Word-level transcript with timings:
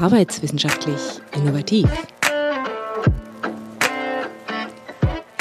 arbeitswissenschaftlich 0.00 1.00
innovativ. 1.34 1.88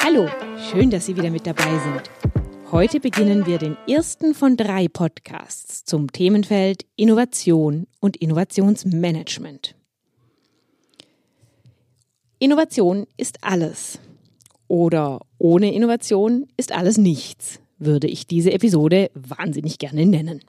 Hallo, 0.03 0.27
schön, 0.71 0.89
dass 0.89 1.05
Sie 1.05 1.15
wieder 1.15 1.29
mit 1.29 1.45
dabei 1.45 1.79
sind. 1.79 2.09
Heute 2.71 2.99
beginnen 2.99 3.45
wir 3.45 3.59
den 3.59 3.77
ersten 3.87 4.33
von 4.33 4.57
drei 4.57 4.87
Podcasts 4.87 5.85
zum 5.85 6.11
Themenfeld 6.11 6.85
Innovation 6.95 7.85
und 7.99 8.17
Innovationsmanagement. 8.17 9.75
Innovation 12.39 13.05
ist 13.15 13.37
alles. 13.41 13.99
Oder 14.67 15.21
ohne 15.37 15.73
Innovation 15.73 16.47
ist 16.57 16.71
alles 16.71 16.97
nichts, 16.97 17.59
würde 17.77 18.07
ich 18.07 18.25
diese 18.25 18.51
Episode 18.51 19.11
wahnsinnig 19.13 19.77
gerne 19.77 20.05
nennen. 20.05 20.41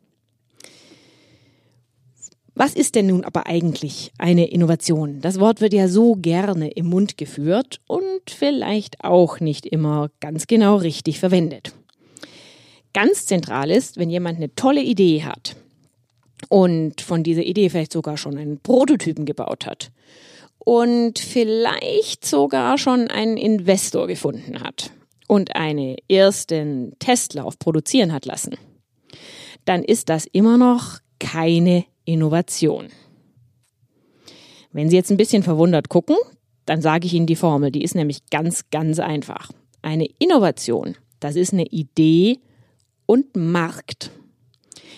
Was 2.58 2.74
ist 2.74 2.96
denn 2.96 3.06
nun 3.06 3.22
aber 3.22 3.46
eigentlich 3.46 4.10
eine 4.18 4.50
Innovation? 4.50 5.20
Das 5.20 5.38
Wort 5.38 5.60
wird 5.60 5.72
ja 5.72 5.86
so 5.86 6.16
gerne 6.16 6.68
im 6.72 6.86
Mund 6.86 7.16
geführt 7.16 7.78
und 7.86 8.02
vielleicht 8.26 9.04
auch 9.04 9.38
nicht 9.38 9.64
immer 9.64 10.10
ganz 10.18 10.48
genau 10.48 10.74
richtig 10.74 11.20
verwendet. 11.20 11.72
Ganz 12.92 13.26
zentral 13.26 13.70
ist, 13.70 13.96
wenn 13.96 14.10
jemand 14.10 14.38
eine 14.38 14.52
tolle 14.56 14.82
Idee 14.82 15.22
hat 15.22 15.54
und 16.48 17.00
von 17.00 17.22
dieser 17.22 17.44
Idee 17.44 17.70
vielleicht 17.70 17.92
sogar 17.92 18.16
schon 18.16 18.36
einen 18.36 18.58
Prototypen 18.58 19.24
gebaut 19.24 19.64
hat 19.64 19.92
und 20.58 21.20
vielleicht 21.20 22.26
sogar 22.26 22.76
schon 22.76 23.06
einen 23.06 23.36
Investor 23.36 24.08
gefunden 24.08 24.58
hat 24.58 24.90
und 25.28 25.54
einen 25.54 25.94
ersten 26.08 26.98
Testlauf 26.98 27.56
produzieren 27.60 28.12
hat 28.12 28.26
lassen, 28.26 28.56
dann 29.64 29.84
ist 29.84 30.08
das 30.08 30.26
immer 30.26 30.58
noch 30.58 30.98
keine 31.20 31.84
Innovation. 32.08 32.88
Wenn 34.72 34.88
Sie 34.88 34.96
jetzt 34.96 35.10
ein 35.10 35.18
bisschen 35.18 35.42
verwundert 35.42 35.90
gucken, 35.90 36.16
dann 36.64 36.80
sage 36.80 37.06
ich 37.06 37.12
Ihnen 37.12 37.26
die 37.26 37.36
Formel, 37.36 37.70
die 37.70 37.84
ist 37.84 37.94
nämlich 37.94 38.30
ganz, 38.30 38.70
ganz 38.70 38.98
einfach. 38.98 39.52
Eine 39.82 40.08
Innovation, 40.18 40.96
das 41.20 41.36
ist 41.36 41.52
eine 41.52 41.66
Idee 41.66 42.38
und 43.04 43.36
Markt. 43.36 44.10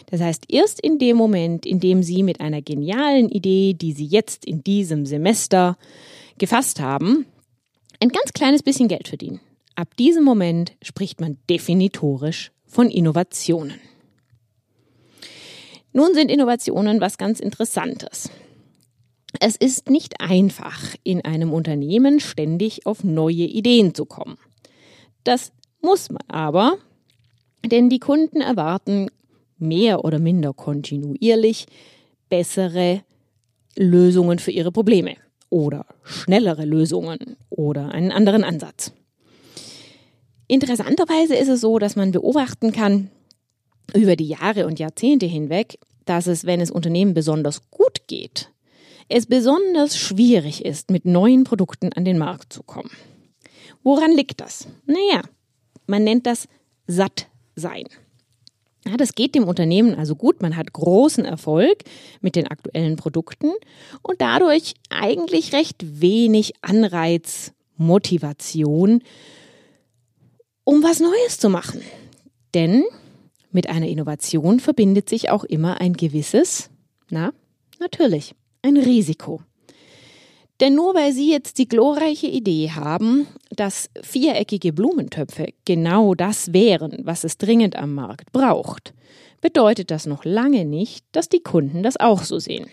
Das 0.06 0.20
heißt, 0.20 0.44
erst 0.48 0.80
in 0.80 1.00
dem 1.00 1.16
Moment, 1.16 1.66
in 1.66 1.80
dem 1.80 2.04
Sie 2.04 2.22
mit 2.22 2.40
einer 2.40 2.62
genialen 2.62 3.28
Idee, 3.28 3.74
die 3.74 3.92
Sie 3.92 4.06
jetzt 4.06 4.44
in 4.44 4.62
diesem 4.62 5.04
Semester 5.04 5.76
gefasst 6.38 6.78
haben, 6.78 7.26
ein 7.98 8.10
ganz 8.10 8.32
kleines 8.32 8.62
bisschen 8.62 8.86
Geld 8.86 9.08
verdienen. 9.08 9.40
Ab 9.74 9.96
diesem 9.96 10.22
Moment 10.22 10.76
spricht 10.80 11.20
man 11.20 11.38
definitorisch 11.48 12.52
von 12.66 12.88
Innovationen. 12.88 13.80
Nun 15.92 16.14
sind 16.14 16.30
Innovationen 16.30 17.00
was 17.00 17.18
ganz 17.18 17.40
Interessantes. 17.40 18.30
Es 19.38 19.56
ist 19.56 19.90
nicht 19.90 20.20
einfach, 20.20 20.94
in 21.04 21.24
einem 21.24 21.52
Unternehmen 21.52 22.20
ständig 22.20 22.86
auf 22.86 23.04
neue 23.04 23.44
Ideen 23.44 23.94
zu 23.94 24.04
kommen. 24.04 24.38
Das 25.24 25.52
muss 25.82 26.10
man 26.10 26.22
aber, 26.28 26.78
denn 27.64 27.88
die 27.88 28.00
Kunden 28.00 28.40
erwarten 28.40 29.08
mehr 29.58 30.04
oder 30.04 30.18
minder 30.18 30.52
kontinuierlich 30.52 31.66
bessere 32.28 33.02
Lösungen 33.76 34.38
für 34.38 34.50
ihre 34.50 34.72
Probleme 34.72 35.16
oder 35.48 35.86
schnellere 36.02 36.64
Lösungen 36.64 37.36
oder 37.50 37.92
einen 37.92 38.12
anderen 38.12 38.44
Ansatz. 38.44 38.92
Interessanterweise 40.46 41.36
ist 41.36 41.48
es 41.48 41.60
so, 41.60 41.78
dass 41.78 41.94
man 41.94 42.10
beobachten 42.10 42.72
kann, 42.72 43.10
über 43.94 44.16
die 44.16 44.28
Jahre 44.28 44.66
und 44.66 44.78
Jahrzehnte 44.78 45.26
hinweg, 45.26 45.78
dass 46.04 46.26
es, 46.26 46.44
wenn 46.44 46.60
es 46.60 46.70
Unternehmen 46.70 47.14
besonders 47.14 47.70
gut 47.70 48.06
geht, 48.06 48.50
es 49.08 49.26
besonders 49.26 49.98
schwierig 49.98 50.64
ist, 50.64 50.90
mit 50.90 51.04
neuen 51.04 51.44
Produkten 51.44 51.92
an 51.92 52.04
den 52.04 52.18
Markt 52.18 52.52
zu 52.52 52.62
kommen. 52.62 52.90
Woran 53.82 54.12
liegt 54.12 54.40
das? 54.40 54.66
Naja, 54.86 55.22
man 55.86 56.04
nennt 56.04 56.26
das 56.26 56.46
Sattsein. 56.86 57.86
Ja, 58.86 58.96
das 58.96 59.14
geht 59.14 59.34
dem 59.34 59.44
Unternehmen 59.44 59.94
also 59.94 60.14
gut. 60.14 60.40
Man 60.40 60.56
hat 60.56 60.72
großen 60.72 61.24
Erfolg 61.24 61.84
mit 62.20 62.34
den 62.34 62.46
aktuellen 62.46 62.96
Produkten 62.96 63.52
und 64.02 64.20
dadurch 64.20 64.74
eigentlich 64.88 65.52
recht 65.52 66.00
wenig 66.00 66.54
Anreiz, 66.62 67.52
Motivation, 67.76 69.02
um 70.64 70.82
was 70.82 71.00
Neues 71.00 71.38
zu 71.38 71.50
machen. 71.50 71.82
Denn 72.54 72.84
mit 73.52 73.68
einer 73.68 73.88
Innovation 73.88 74.60
verbindet 74.60 75.08
sich 75.08 75.30
auch 75.30 75.44
immer 75.44 75.80
ein 75.80 75.94
gewisses, 75.94 76.70
na, 77.10 77.32
natürlich, 77.78 78.34
ein 78.62 78.76
Risiko. 78.76 79.40
Denn 80.60 80.74
nur 80.74 80.94
weil 80.94 81.12
Sie 81.12 81.30
jetzt 81.30 81.56
die 81.56 81.68
glorreiche 81.68 82.26
Idee 82.26 82.70
haben, 82.70 83.26
dass 83.50 83.88
viereckige 84.02 84.74
Blumentöpfe 84.74 85.48
genau 85.64 86.14
das 86.14 86.52
wären, 86.52 86.98
was 87.04 87.24
es 87.24 87.38
dringend 87.38 87.76
am 87.76 87.94
Markt 87.94 88.30
braucht, 88.32 88.92
bedeutet 89.40 89.90
das 89.90 90.04
noch 90.04 90.24
lange 90.26 90.66
nicht, 90.66 91.06
dass 91.12 91.30
die 91.30 91.40
Kunden 91.40 91.82
das 91.82 91.98
auch 91.98 92.22
so 92.22 92.38
sehen. 92.38 92.66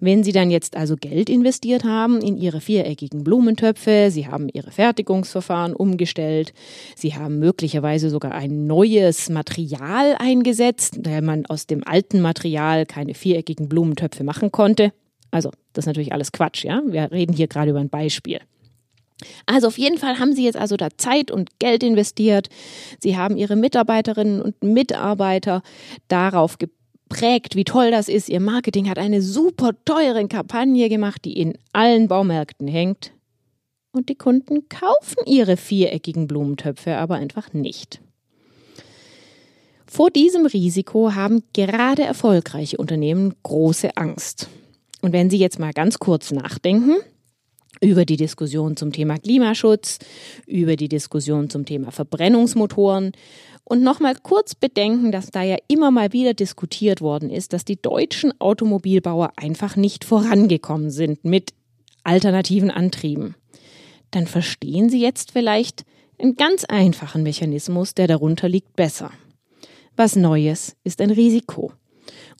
Wenn 0.00 0.24
Sie 0.24 0.32
dann 0.32 0.50
jetzt 0.50 0.76
also 0.76 0.96
Geld 0.96 1.28
investiert 1.28 1.84
haben 1.84 2.20
in 2.20 2.36
Ihre 2.36 2.60
viereckigen 2.60 3.24
Blumentöpfe, 3.24 4.08
Sie 4.10 4.26
haben 4.26 4.48
Ihre 4.52 4.70
Fertigungsverfahren 4.70 5.74
umgestellt, 5.74 6.52
Sie 6.96 7.14
haben 7.14 7.38
möglicherweise 7.38 8.10
sogar 8.10 8.32
ein 8.32 8.66
neues 8.66 9.28
Material 9.30 10.16
eingesetzt, 10.18 10.98
da 11.00 11.20
man 11.20 11.46
aus 11.46 11.66
dem 11.66 11.86
alten 11.86 12.20
Material 12.20 12.86
keine 12.86 13.14
viereckigen 13.14 13.68
Blumentöpfe 13.68 14.24
machen 14.24 14.52
konnte. 14.52 14.92
Also, 15.30 15.50
das 15.72 15.82
ist 15.82 15.86
natürlich 15.86 16.12
alles 16.12 16.32
Quatsch, 16.32 16.64
ja? 16.64 16.82
Wir 16.86 17.10
reden 17.10 17.32
hier 17.32 17.48
gerade 17.48 17.70
über 17.70 17.80
ein 17.80 17.88
Beispiel. 17.88 18.40
Also 19.46 19.68
auf 19.68 19.78
jeden 19.78 19.98
Fall 19.98 20.18
haben 20.18 20.32
Sie 20.32 20.44
jetzt 20.44 20.56
also 20.56 20.76
da 20.76 20.88
Zeit 20.96 21.30
und 21.30 21.58
Geld 21.58 21.82
investiert. 21.82 22.48
Sie 23.00 23.16
haben 23.16 23.36
Ihre 23.36 23.56
Mitarbeiterinnen 23.56 24.42
und 24.42 24.62
Mitarbeiter 24.62 25.62
darauf 26.08 26.58
gebracht, 26.58 26.83
prägt, 27.08 27.56
wie 27.56 27.64
toll 27.64 27.90
das 27.90 28.08
ist. 28.08 28.28
Ihr 28.28 28.40
Marketing 28.40 28.88
hat 28.88 28.98
eine 28.98 29.22
super 29.22 29.72
teure 29.84 30.26
Kampagne 30.26 30.88
gemacht, 30.88 31.24
die 31.24 31.38
in 31.38 31.58
allen 31.72 32.08
Baumärkten 32.08 32.68
hängt. 32.68 33.12
Und 33.92 34.08
die 34.08 34.16
Kunden 34.16 34.68
kaufen 34.68 35.22
ihre 35.26 35.56
viereckigen 35.56 36.26
Blumentöpfe 36.26 36.96
aber 36.96 37.14
einfach 37.14 37.52
nicht. 37.52 38.00
Vor 39.86 40.10
diesem 40.10 40.46
Risiko 40.46 41.14
haben 41.14 41.44
gerade 41.52 42.02
erfolgreiche 42.02 42.78
Unternehmen 42.78 43.34
große 43.44 43.96
Angst. 43.96 44.48
Und 45.02 45.12
wenn 45.12 45.30
Sie 45.30 45.36
jetzt 45.38 45.60
mal 45.60 45.72
ganz 45.72 46.00
kurz 46.00 46.32
nachdenken, 46.32 46.96
über 47.80 48.04
die 48.04 48.16
Diskussion 48.16 48.76
zum 48.76 48.92
Thema 48.92 49.18
Klimaschutz, 49.18 49.98
über 50.46 50.76
die 50.76 50.88
Diskussion 50.88 51.50
zum 51.50 51.66
Thema 51.66 51.90
Verbrennungsmotoren 51.90 53.12
und 53.64 53.82
nochmal 53.82 54.14
kurz 54.22 54.54
bedenken, 54.54 55.10
dass 55.10 55.30
da 55.30 55.42
ja 55.42 55.56
immer 55.68 55.90
mal 55.90 56.12
wieder 56.12 56.34
diskutiert 56.34 57.00
worden 57.00 57.30
ist, 57.30 57.52
dass 57.52 57.64
die 57.64 57.80
deutschen 57.80 58.38
Automobilbauer 58.40 59.32
einfach 59.36 59.76
nicht 59.76 60.04
vorangekommen 60.04 60.90
sind 60.90 61.24
mit 61.24 61.54
alternativen 62.02 62.70
Antrieben. 62.70 63.34
Dann 64.10 64.26
verstehen 64.26 64.90
Sie 64.90 65.00
jetzt 65.00 65.32
vielleicht 65.32 65.84
einen 66.18 66.36
ganz 66.36 66.64
einfachen 66.64 67.22
Mechanismus, 67.22 67.94
der 67.94 68.06
darunter 68.06 68.48
liegt, 68.48 68.76
besser. 68.76 69.10
Was 69.96 70.14
Neues 70.14 70.76
ist 70.84 71.00
ein 71.00 71.10
Risiko. 71.10 71.72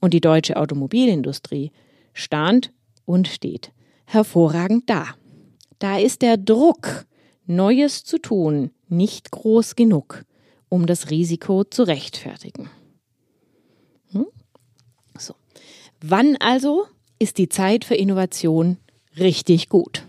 Und 0.01 0.13
die 0.13 0.21
deutsche 0.21 0.57
Automobilindustrie 0.57 1.73
stand 2.13 2.71
und 3.07 3.29
steht 3.29 3.73
hervorragend 4.05 4.91
da. 4.91 5.07
Da 5.79 5.99
ist 5.99 6.23
der 6.23 6.37
Druck, 6.37 7.07
Neues 7.47 8.05
zu 8.05 8.19
tun, 8.19 8.71
nicht 8.89 9.31
groß 9.31 9.75
genug 9.75 10.25
um 10.69 10.87
das 10.87 11.11
Risiko 11.11 11.65
zu 11.65 11.85
rechtfertigen. 11.85 12.71
Hm? 14.13 14.27
So. 15.19 15.35
Wann 16.01 16.37
also 16.39 16.87
ist 17.19 17.39
die 17.39 17.49
Zeit 17.49 17.85
für 17.85 17.95
Innovation 17.95 18.79
richtig 19.19 19.69
gut? 19.69 20.05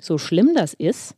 So 0.00 0.18
schlimm 0.18 0.54
das 0.54 0.74
ist, 0.74 1.14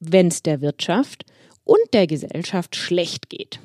wenn 0.00 0.28
es 0.28 0.42
der 0.42 0.60
Wirtschaft 0.60 1.24
und 1.64 1.80
der 1.92 2.06
Gesellschaft 2.06 2.74
schlecht 2.74 3.28
geht. 3.28 3.60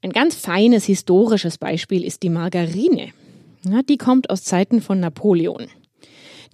Ein 0.00 0.12
ganz 0.12 0.36
feines 0.36 0.84
historisches 0.84 1.58
Beispiel 1.58 2.04
ist 2.04 2.22
die 2.22 2.30
Margarine. 2.30 3.12
Ja, 3.64 3.82
die 3.82 3.98
kommt 3.98 4.30
aus 4.30 4.44
Zeiten 4.44 4.80
von 4.80 5.00
Napoleon. 5.00 5.68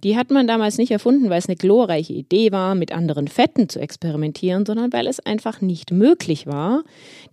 Die 0.05 0.15
hat 0.15 0.29
man 0.29 0.45
damals 0.45 0.77
nicht 0.77 0.91
erfunden, 0.91 1.31
weil 1.31 1.39
es 1.39 1.47
eine 1.47 1.55
glorreiche 1.55 2.13
Idee 2.13 2.51
war, 2.51 2.75
mit 2.75 2.91
anderen 2.91 3.27
Fetten 3.27 3.69
zu 3.69 3.79
experimentieren, 3.79 4.63
sondern 4.63 4.93
weil 4.93 5.07
es 5.07 5.19
einfach 5.19 5.61
nicht 5.61 5.89
möglich 5.89 6.45
war, 6.45 6.83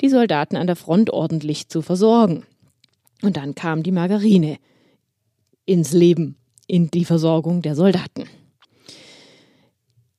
die 0.00 0.08
Soldaten 0.08 0.56
an 0.56 0.66
der 0.66 0.76
Front 0.76 1.10
ordentlich 1.10 1.68
zu 1.68 1.82
versorgen. 1.82 2.46
Und 3.20 3.36
dann 3.36 3.54
kam 3.54 3.82
die 3.82 3.92
Margarine 3.92 4.56
ins 5.66 5.92
Leben, 5.92 6.36
in 6.66 6.90
die 6.90 7.04
Versorgung 7.04 7.60
der 7.60 7.74
Soldaten. 7.74 8.24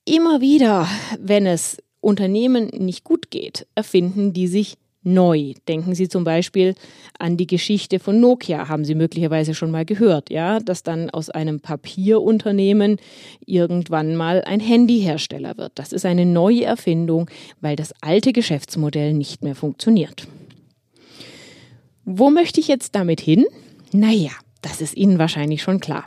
Immer 0.06 0.40
wieder, 0.40 0.88
wenn 1.20 1.48
es 1.48 1.78
Unternehmen 2.02 2.68
nicht 2.68 3.04
gut 3.04 3.32
geht, 3.32 3.66
erfinden 3.74 4.32
die 4.32 4.48
sich 4.48 4.76
neu. 5.04 5.54
Denken 5.68 5.96
Sie 5.96 6.08
zum 6.08 6.24
Beispiel 6.24 6.76
an 7.20 7.38
die 7.38 7.48
Geschichte 7.48 8.00
von 8.00 8.20
Nokia, 8.20 8.68
haben 8.70 8.86
Sie 8.86 8.96
möglicherweise 8.96 9.54
schon 9.54 9.72
mal 9.72 9.86
gehört, 9.86 10.30
ja, 10.30 10.60
dass 10.60 10.84
dann 10.84 11.10
aus 11.10 11.30
einem 11.30 11.60
Papierunternehmen 11.60 12.98
irgendwann 13.46 14.16
mal 14.16 14.44
ein 14.44 14.60
Handyhersteller 14.60 15.58
wird. 15.58 15.74
Das 15.76 15.94
ist 15.94 16.06
eine 16.06 16.26
neue 16.26 16.64
Erfindung, 16.64 17.30
weil 17.62 17.76
das 17.76 17.94
alte 18.02 18.34
Geschäftsmodell 18.34 19.14
nicht 19.14 19.44
mehr 19.44 19.56
funktioniert. 19.56 20.28
Wo 22.06 22.30
möchte 22.30 22.60
ich 22.60 22.68
jetzt 22.68 22.96
damit 22.96 23.22
hin? 23.22 23.46
Naja, 23.92 24.32
das 24.62 24.82
ist 24.82 24.96
Ihnen 24.96 25.20
wahrscheinlich 25.20 25.62
schon 25.62 25.80
klar. 25.80 26.06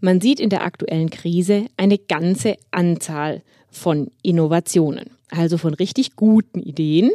Man 0.00 0.20
sieht 0.20 0.40
in 0.40 0.50
der 0.50 0.62
aktuellen 0.62 1.10
Krise 1.10 1.66
eine 1.76 1.98
ganze 1.98 2.56
Anzahl 2.70 3.42
von 3.70 4.10
Innovationen, 4.22 5.10
also 5.30 5.58
von 5.58 5.74
richtig 5.74 6.16
guten 6.16 6.60
Ideen, 6.60 7.10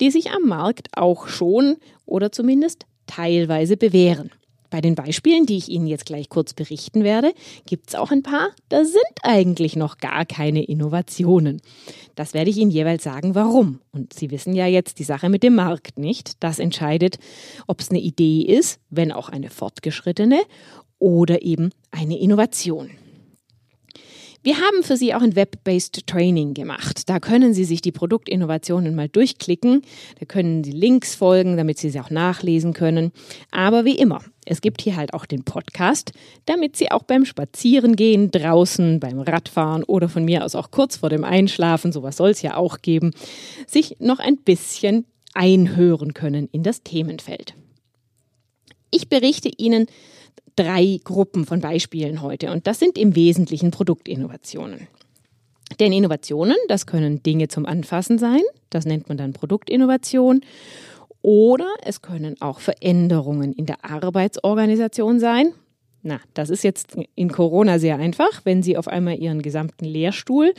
die 0.00 0.10
sich 0.10 0.30
am 0.30 0.48
Markt 0.48 0.88
auch 0.96 1.28
schon 1.28 1.76
oder 2.06 2.32
zumindest 2.32 2.86
teilweise 3.06 3.76
bewähren. 3.76 4.30
Bei 4.74 4.80
den 4.80 4.96
Beispielen, 4.96 5.46
die 5.46 5.56
ich 5.56 5.68
Ihnen 5.68 5.86
jetzt 5.86 6.04
gleich 6.04 6.28
kurz 6.28 6.52
berichten 6.52 7.04
werde, 7.04 7.32
gibt 7.64 7.90
es 7.90 7.94
auch 7.94 8.10
ein 8.10 8.24
paar, 8.24 8.48
da 8.70 8.84
sind 8.84 9.04
eigentlich 9.22 9.76
noch 9.76 9.98
gar 9.98 10.24
keine 10.24 10.64
Innovationen. 10.64 11.62
Das 12.16 12.34
werde 12.34 12.50
ich 12.50 12.56
Ihnen 12.56 12.72
jeweils 12.72 13.04
sagen, 13.04 13.36
warum. 13.36 13.78
Und 13.92 14.12
Sie 14.14 14.32
wissen 14.32 14.52
ja 14.52 14.66
jetzt 14.66 14.98
die 14.98 15.04
Sache 15.04 15.28
mit 15.28 15.44
dem 15.44 15.54
Markt 15.54 15.96
nicht. 15.96 16.42
Das 16.42 16.58
entscheidet, 16.58 17.20
ob 17.68 17.80
es 17.80 17.90
eine 17.90 18.00
Idee 18.00 18.40
ist, 18.40 18.80
wenn 18.90 19.12
auch 19.12 19.28
eine 19.28 19.48
fortgeschrittene, 19.48 20.42
oder 21.04 21.42
eben 21.42 21.68
eine 21.90 22.18
Innovation. 22.18 22.90
Wir 24.42 24.56
haben 24.56 24.82
für 24.82 24.96
Sie 24.96 25.14
auch 25.14 25.20
ein 25.20 25.36
Web-based 25.36 26.06
Training 26.06 26.54
gemacht. 26.54 27.08
Da 27.08 27.20
können 27.20 27.52
Sie 27.52 27.64
sich 27.64 27.82
die 27.82 27.92
Produktinnovationen 27.92 28.94
mal 28.94 29.08
durchklicken. 29.08 29.82
Da 30.18 30.24
können 30.24 30.64
Sie 30.64 30.72
Links 30.72 31.14
folgen, 31.14 31.58
damit 31.58 31.78
Sie 31.78 31.90
sie 31.90 32.00
auch 32.00 32.08
nachlesen 32.08 32.72
können. 32.72 33.12
Aber 33.50 33.84
wie 33.84 33.96
immer, 33.96 34.20
es 34.46 34.62
gibt 34.62 34.80
hier 34.80 34.96
halt 34.96 35.12
auch 35.12 35.26
den 35.26 35.44
Podcast, 35.44 36.12
damit 36.46 36.76
Sie 36.76 36.90
auch 36.90 37.02
beim 37.02 37.26
Spazierengehen 37.26 38.30
draußen, 38.30 38.98
beim 38.98 39.20
Radfahren 39.20 39.84
oder 39.84 40.08
von 40.08 40.24
mir 40.24 40.44
aus 40.44 40.54
auch 40.54 40.70
kurz 40.70 40.96
vor 40.96 41.10
dem 41.10 41.24
Einschlafen, 41.24 41.92
sowas 41.92 42.16
soll 42.16 42.30
es 42.30 42.40
ja 42.40 42.56
auch 42.56 42.80
geben, 42.80 43.12
sich 43.66 43.96
noch 43.98 44.20
ein 44.20 44.36
bisschen 44.36 45.04
einhören 45.34 46.14
können 46.14 46.48
in 46.50 46.62
das 46.62 46.82
Themenfeld. 46.82 47.54
Ich 48.90 49.08
berichte 49.08 49.50
Ihnen 49.56 49.86
drei 50.56 51.00
Gruppen 51.02 51.46
von 51.46 51.60
Beispielen 51.60 52.22
heute 52.22 52.52
und 52.52 52.66
das 52.66 52.78
sind 52.78 52.98
im 52.98 53.14
Wesentlichen 53.16 53.70
Produktinnovationen. 53.70 54.88
Denn 55.80 55.92
Innovationen, 55.92 56.56
das 56.68 56.86
können 56.86 57.22
Dinge 57.22 57.48
zum 57.48 57.66
Anfassen 57.66 58.18
sein, 58.18 58.42
das 58.70 58.84
nennt 58.84 59.08
man 59.08 59.18
dann 59.18 59.32
Produktinnovation. 59.32 60.42
Oder 61.22 61.68
es 61.82 62.02
können 62.02 62.36
auch 62.40 62.60
Veränderungen 62.60 63.54
in 63.54 63.64
der 63.64 63.82
Arbeitsorganisation 63.82 65.20
sein. 65.20 65.54
Na, 66.02 66.20
das 66.34 66.50
ist 66.50 66.62
jetzt 66.64 66.98
in 67.14 67.32
Corona 67.32 67.78
sehr 67.78 67.96
einfach. 67.96 68.42
Wenn 68.44 68.62
Sie 68.62 68.76
auf 68.76 68.88
einmal 68.88 69.18
Ihren 69.18 69.40
gesamten 69.40 69.86
Lehrstuhl, 69.86 70.52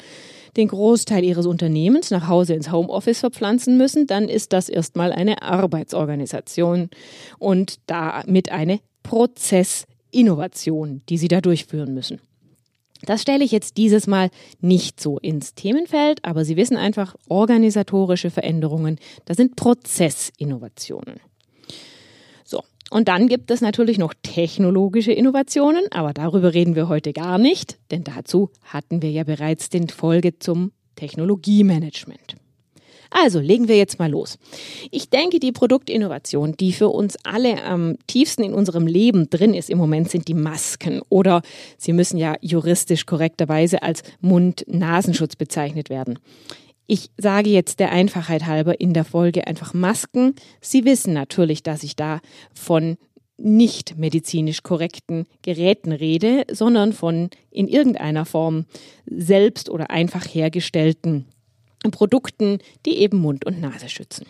den 0.57 0.69
Großteil 0.69 1.23
Ihres 1.23 1.45
Unternehmens 1.45 2.09
nach 2.09 2.27
Hause 2.27 2.55
ins 2.55 2.71
Homeoffice 2.71 3.19
verpflanzen 3.19 3.77
müssen, 3.77 4.07
dann 4.07 4.27
ist 4.27 4.53
das 4.53 4.67
erstmal 4.67 5.11
eine 5.11 5.43
Arbeitsorganisation 5.43 6.89
und 7.37 7.75
damit 7.85 8.51
eine 8.51 8.79
Prozessinnovation, 9.05 11.01
die 11.07 11.17
Sie 11.17 11.27
da 11.27 11.39
durchführen 11.39 11.93
müssen. 11.93 12.19
Das 13.03 13.21
stelle 13.21 13.43
ich 13.43 13.51
jetzt 13.51 13.77
dieses 13.77 14.07
Mal 14.07 14.31
nicht 14.61 14.99
so 14.99 15.19
ins 15.19 15.53
Themenfeld, 15.53 16.25
aber 16.25 16.43
Sie 16.43 16.57
wissen 16.57 16.75
einfach, 16.75 17.15
organisatorische 17.29 18.31
Veränderungen, 18.31 18.97
das 19.25 19.37
sind 19.37 19.55
Prozessinnovationen. 19.55 21.19
So, 22.43 22.63
und 22.89 23.07
dann 23.07 23.27
gibt 23.27 23.51
es 23.51 23.61
natürlich 23.61 23.99
noch 23.99 24.15
technologische 24.23 25.11
Innovationen, 25.11 25.83
aber 25.91 26.13
darüber 26.13 26.55
reden 26.55 26.75
wir 26.75 26.89
heute 26.89 27.13
gar 27.13 27.37
nicht, 27.37 27.77
denn 27.91 28.03
dazu 28.03 28.49
hatten 28.63 29.03
wir 29.03 29.11
ja 29.11 29.23
bereits 29.23 29.69
den 29.69 29.87
Folge 29.87 30.39
zum 30.39 30.71
Technologiemanagement. 30.95 32.37
Also 33.09 33.39
legen 33.39 33.67
wir 33.67 33.77
jetzt 33.77 33.99
mal 33.99 34.09
los. 34.09 34.37
Ich 34.91 35.09
denke, 35.09 35.39
die 35.39 35.51
Produktinnovation, 35.51 36.55
die 36.57 36.73
für 36.73 36.89
uns 36.89 37.17
alle 37.23 37.63
am 37.63 37.97
tiefsten 38.07 38.43
in 38.43 38.53
unserem 38.53 38.87
Leben 38.87 39.29
drin 39.29 39.53
ist 39.53 39.69
im 39.69 39.77
Moment, 39.77 40.09
sind 40.09 40.27
die 40.27 40.33
Masken 40.33 41.01
oder 41.09 41.41
sie 41.77 41.93
müssen 41.93 42.17
ja 42.17 42.35
juristisch 42.41 43.05
korrekterweise 43.05 43.83
als 43.83 44.03
Mund-Nasenschutz 44.21 45.35
bezeichnet 45.35 45.89
werden. 45.89 46.19
Ich 46.87 47.09
sage 47.17 47.49
jetzt 47.49 47.79
der 47.79 47.91
Einfachheit 47.91 48.45
halber 48.45 48.79
in 48.79 48.93
der 48.93 49.05
Folge 49.05 49.47
einfach 49.47 49.73
Masken. 49.73 50.35
Sie 50.61 50.85
wissen 50.85 51.13
natürlich, 51.13 51.63
dass 51.63 51.83
ich 51.83 51.95
da 51.95 52.19
von 52.53 52.97
nicht 53.37 53.97
medizinisch 53.97 54.63
korrekten 54.63 55.25
Geräten 55.41 55.91
rede, 55.91 56.45
sondern 56.51 56.93
von 56.93 57.29
in 57.51 57.67
irgendeiner 57.67 58.25
Form 58.25 58.65
selbst 59.05 59.69
oder 59.69 59.89
einfach 59.89 60.25
hergestellten 60.25 61.25
Produkten, 61.91 62.59
die 62.85 62.97
eben 62.97 63.17
Mund 63.19 63.45
und 63.45 63.61
Nase 63.61 63.89
schützen. 63.89 64.25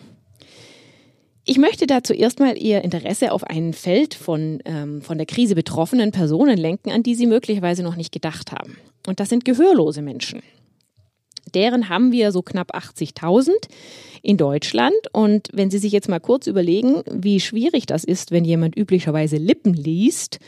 Ich 1.47 1.59
möchte 1.59 1.85
da 1.85 2.03
zuerst 2.03 2.39
mal 2.39 2.57
Ihr 2.57 2.83
Interesse 2.83 3.31
auf 3.31 3.43
ein 3.43 3.73
Feld 3.73 4.15
von, 4.15 4.59
ähm, 4.65 5.01
von 5.03 5.17
der 5.17 5.27
Krise 5.27 5.53
betroffenen 5.53 6.11
Personen 6.11 6.57
lenken, 6.57 6.91
an 6.91 7.03
die 7.03 7.13
Sie 7.13 7.27
möglicherweise 7.27 7.83
noch 7.83 7.95
nicht 7.95 8.11
gedacht 8.11 8.51
haben. 8.51 8.77
Und 9.05 9.19
das 9.19 9.29
sind 9.29 9.45
gehörlose 9.45 10.01
Menschen. 10.01 10.41
Deren 11.53 11.87
haben 11.89 12.11
wir 12.11 12.31
so 12.31 12.41
knapp 12.41 12.75
80.000 12.75 13.51
in 14.23 14.37
Deutschland. 14.37 14.95
Und 15.13 15.49
wenn 15.53 15.69
Sie 15.69 15.77
sich 15.77 15.91
jetzt 15.91 16.09
mal 16.09 16.19
kurz 16.19 16.47
überlegen, 16.47 17.03
wie 17.11 17.39
schwierig 17.39 17.85
das 17.85 18.03
ist, 18.03 18.31
wenn 18.31 18.43
jemand 18.43 18.75
üblicherweise 18.75 19.37
Lippen 19.37 19.73
liest 19.75 20.39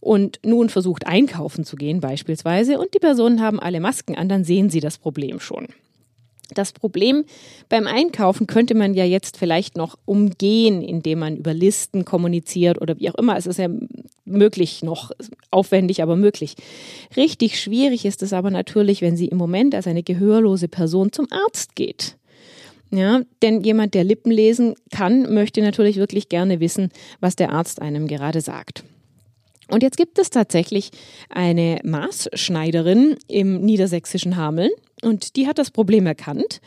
und 0.00 0.40
nun 0.42 0.70
versucht 0.70 1.06
einkaufen 1.06 1.64
zu 1.64 1.76
gehen 1.76 2.00
beispielsweise 2.00 2.78
und 2.78 2.94
die 2.94 2.98
Personen 2.98 3.42
haben 3.42 3.60
alle 3.60 3.80
Masken 3.80 4.16
an, 4.16 4.30
dann 4.30 4.44
sehen 4.44 4.70
Sie 4.70 4.80
das 4.80 4.96
Problem 4.96 5.38
schon. 5.38 5.68
Das 6.54 6.72
Problem 6.72 7.24
beim 7.68 7.86
Einkaufen 7.86 8.46
könnte 8.46 8.74
man 8.74 8.94
ja 8.94 9.04
jetzt 9.04 9.36
vielleicht 9.36 9.76
noch 9.76 9.98
umgehen, 10.04 10.82
indem 10.82 11.18
man 11.18 11.36
über 11.36 11.52
Listen 11.52 12.04
kommuniziert 12.04 12.80
oder 12.80 12.98
wie 12.98 13.10
auch 13.10 13.16
immer. 13.16 13.36
Es 13.36 13.46
ist 13.46 13.58
ja 13.58 13.68
möglich 14.24 14.82
noch, 14.82 15.10
aufwendig, 15.50 16.02
aber 16.02 16.16
möglich. 16.16 16.54
Richtig 17.16 17.60
schwierig 17.60 18.04
ist 18.04 18.22
es 18.22 18.32
aber 18.32 18.50
natürlich, 18.50 19.02
wenn 19.02 19.16
sie 19.16 19.26
im 19.26 19.38
Moment 19.38 19.74
als 19.74 19.86
eine 19.86 20.02
gehörlose 20.02 20.68
Person 20.68 21.12
zum 21.12 21.26
Arzt 21.30 21.74
geht. 21.74 22.16
Ja, 22.92 23.22
denn 23.42 23.62
jemand, 23.62 23.94
der 23.94 24.04
Lippen 24.04 24.30
lesen 24.30 24.74
kann, 24.92 25.34
möchte 25.34 25.60
natürlich 25.60 25.96
wirklich 25.96 26.28
gerne 26.28 26.60
wissen, 26.60 26.90
was 27.20 27.34
der 27.34 27.50
Arzt 27.50 27.82
einem 27.82 28.06
gerade 28.06 28.40
sagt. 28.40 28.84
Und 29.68 29.82
jetzt 29.82 29.96
gibt 29.96 30.20
es 30.20 30.30
tatsächlich 30.30 30.90
eine 31.28 31.80
Maßschneiderin 31.82 33.16
im 33.26 33.60
niedersächsischen 33.62 34.36
Hameln 34.36 34.70
und 35.06 35.36
die 35.36 35.46
hat 35.46 35.58
das 35.58 35.70
Problem 35.70 36.06
erkannt 36.06 36.60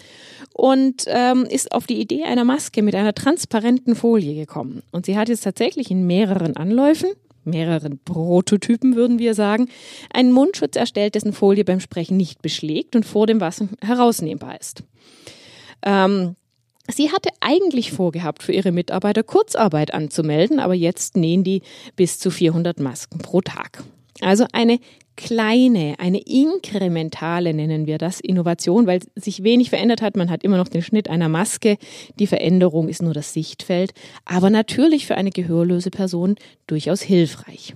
und 0.54 1.04
ähm, 1.08 1.46
ist 1.46 1.72
auf 1.72 1.86
die 1.88 2.00
Idee 2.00 2.24
einer 2.24 2.46
Maske 2.46 2.82
mit 2.82 2.96
einer 2.96 3.14
transparenten 3.14 3.96
Folie 3.96 4.36
gekommen. 4.36 4.84
Und 4.92 5.06
sie 5.06 5.18
hat 5.18 5.30
jetzt 5.30 5.44
tatsächlich 5.44 5.92
in 5.92 6.08
mehreren 6.08 6.56
Anläufen, 6.56 7.10
mehreren 7.44 8.00
Prototypen 8.00 8.96
würden 8.96 9.20
wir 9.20 9.34
sagen, 9.34 9.70
einen 10.14 10.32
Mundschutz 10.32 10.76
erstellt, 10.76 11.16
dessen 11.16 11.34
Folie 11.34 11.66
beim 11.66 11.80
Sprechen 11.80 12.18
nicht 12.18 12.42
beschlägt 12.42 12.96
und 12.96 13.06
vor 13.06 13.28
dem 13.28 13.42
Wasser 13.42 13.68
herausnehmbar 13.82 14.60
ist. 14.60 14.84
Ähm, 15.84 16.36
Sie 16.92 17.12
hatte 17.12 17.30
eigentlich 17.40 17.92
vorgehabt, 17.92 18.42
für 18.42 18.52
ihre 18.52 18.72
Mitarbeiter 18.72 19.22
Kurzarbeit 19.22 19.94
anzumelden, 19.94 20.60
aber 20.60 20.74
jetzt 20.74 21.16
nähen 21.16 21.44
die 21.44 21.62
bis 21.96 22.18
zu 22.18 22.32
400 22.32 22.80
Masken 22.80 23.20
pro 23.20 23.42
Tag. 23.42 23.84
Also 24.22 24.46
eine 24.54 24.80
kleine, 25.20 25.96
eine 25.98 26.20
inkrementale 26.20 27.54
nennen 27.54 27.86
wir 27.88 27.98
das 27.98 28.22
Innovation, 28.22 28.88
weil 28.88 29.02
sich 29.16 29.44
wenig 29.44 29.70
verändert 29.70 30.02
hat. 30.02 30.16
Man 30.16 30.30
hat 30.30 30.46
immer 30.46 30.56
noch 30.56 30.70
den 30.70 30.82
Schnitt 30.82 31.10
einer 31.10 31.28
Maske. 31.28 31.78
Die 32.18 32.26
Veränderung 32.26 32.88
ist 32.88 33.02
nur 33.02 33.14
das 33.14 33.34
Sichtfeld, 33.34 33.92
aber 34.24 34.50
natürlich 34.50 35.06
für 35.06 35.16
eine 35.16 35.32
gehörlose 35.32 35.92
Person 35.92 36.36
durchaus 36.68 37.02
hilfreich. 37.02 37.76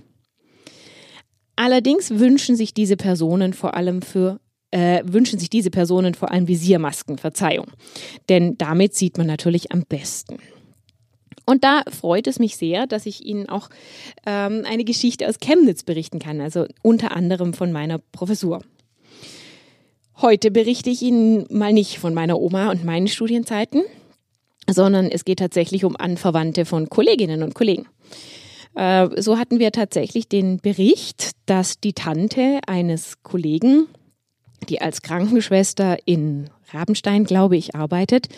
Allerdings 1.54 2.18
wünschen 2.18 2.56
sich 2.56 2.72
diese 2.72 2.96
Personen 2.96 3.52
vor 3.52 3.74
allem 3.74 4.00
für 4.00 4.40
äh, 4.70 5.02
wünschen 5.04 5.38
sich 5.38 5.50
diese 5.50 5.70
Personen 5.70 6.14
vor 6.14 6.32
allem 6.32 6.48
Visiermasken, 6.48 7.18
Verzeihung. 7.18 7.66
Denn 8.30 8.56
damit 8.56 8.94
sieht 8.94 9.18
man 9.18 9.26
natürlich 9.26 9.70
am 9.70 9.82
besten. 9.82 10.38
Und 11.46 11.64
da 11.64 11.82
freut 11.90 12.26
es 12.26 12.38
mich 12.38 12.56
sehr, 12.56 12.86
dass 12.86 13.06
ich 13.06 13.24
Ihnen 13.24 13.48
auch 13.48 13.68
ähm, 14.26 14.64
eine 14.66 14.84
Geschichte 14.84 15.28
aus 15.28 15.38
Chemnitz 15.38 15.82
berichten 15.82 16.18
kann, 16.18 16.40
also 16.40 16.66
unter 16.82 17.14
anderem 17.14 17.52
von 17.52 17.70
meiner 17.72 17.98
Professur. 17.98 18.62
Heute 20.20 20.50
berichte 20.50 20.90
ich 20.90 21.02
Ihnen 21.02 21.46
mal 21.50 21.72
nicht 21.72 21.98
von 21.98 22.14
meiner 22.14 22.40
Oma 22.40 22.70
und 22.70 22.84
meinen 22.84 23.08
Studienzeiten, 23.08 23.82
sondern 24.70 25.10
es 25.10 25.24
geht 25.24 25.40
tatsächlich 25.40 25.84
um 25.84 25.96
Anverwandte 25.96 26.64
von 26.64 26.88
Kolleginnen 26.88 27.42
und 27.42 27.54
Kollegen. 27.54 27.86
Äh, 28.74 29.20
so 29.20 29.38
hatten 29.38 29.58
wir 29.58 29.72
tatsächlich 29.72 30.28
den 30.28 30.58
Bericht, 30.58 31.32
dass 31.46 31.78
die 31.78 31.92
Tante 31.92 32.60
eines 32.66 33.22
Kollegen 33.22 33.88
die 34.68 34.80
als 34.80 35.02
Krankenschwester 35.02 35.98
in 36.06 36.50
Rabenstein, 36.72 37.24
glaube 37.24 37.56
ich, 37.56 37.74
arbeitet, 37.74 38.28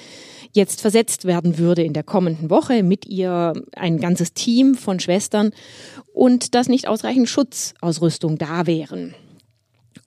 jetzt 0.57 0.81
versetzt 0.81 1.25
werden 1.25 1.59
würde 1.59 1.83
in 1.83 1.93
der 1.93 2.03
kommenden 2.03 2.51
Woche 2.51 2.83
mit 2.83 3.07
ihr 3.07 3.53
ein 3.77 3.99
ganzes 3.99 4.33
Team 4.33 4.75
von 4.75 4.99
Schwestern 4.99 5.53
und 6.13 6.55
dass 6.55 6.69
nicht 6.69 6.89
ausreichend 6.89 7.29
Schutzausrüstung 7.29 8.39
da 8.39 8.67
wären. 8.67 9.15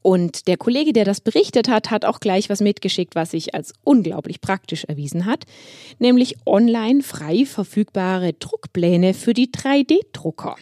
Und 0.01 0.48
der 0.48 0.58
Kollege, 0.58 0.94
der 0.94 1.06
das 1.06 1.22
berichtet 1.22 1.68
hat, 1.68 1.91
hat 1.91 2.06
auch 2.06 2.20
gleich 2.20 2.50
was 2.50 2.62
mitgeschickt, 2.62 3.15
was 3.15 3.32
sich 3.32 3.53
als 3.53 3.74
unglaublich 3.84 4.41
praktisch 4.41 4.86
erwiesen 4.86 5.25
hat, 5.25 5.46
nämlich 6.00 6.36
online 6.46 7.03
frei 7.03 7.46
verfügbare 7.46 8.34
Druckpläne 8.34 9.13
für 9.13 9.34
die 9.34 9.51
3D-Drucker. 9.51 10.56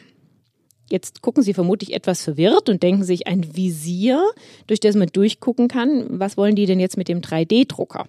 Jetzt 0.90 1.22
gucken 1.22 1.44
Sie 1.44 1.54
vermutlich 1.54 1.94
etwas 1.94 2.24
verwirrt 2.24 2.70
und 2.70 2.82
denken 2.82 3.04
sich 3.04 3.28
ein 3.28 3.56
Visier, 3.56 4.24
durch 4.68 4.80
das 4.80 4.96
man 4.96 5.10
durchgucken 5.10 5.68
kann. 5.68 6.20
Was 6.20 6.38
wollen 6.38 6.56
die 6.56 6.66
denn 6.66 6.80
jetzt 6.80 6.98
mit 6.98 7.10
dem 7.10 7.22
3D-Drucker? 7.22 8.08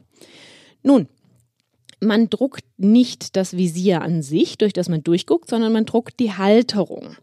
Nun, 0.83 1.09
man 2.01 2.31
druckt 2.31 2.65
nicht 2.77 3.37
das 3.37 3.57
Visier 3.57 4.03
an 4.03 4.23
sich, 4.23 4.59
durch 4.59 4.73
das 4.73 4.89
man 4.89 5.03
durchguckt, 5.03 5.49
sondern 5.49 5.73
man 5.73 5.85
druckt 5.85 6.21
die 6.21 6.33
Halterung. 6.33 7.17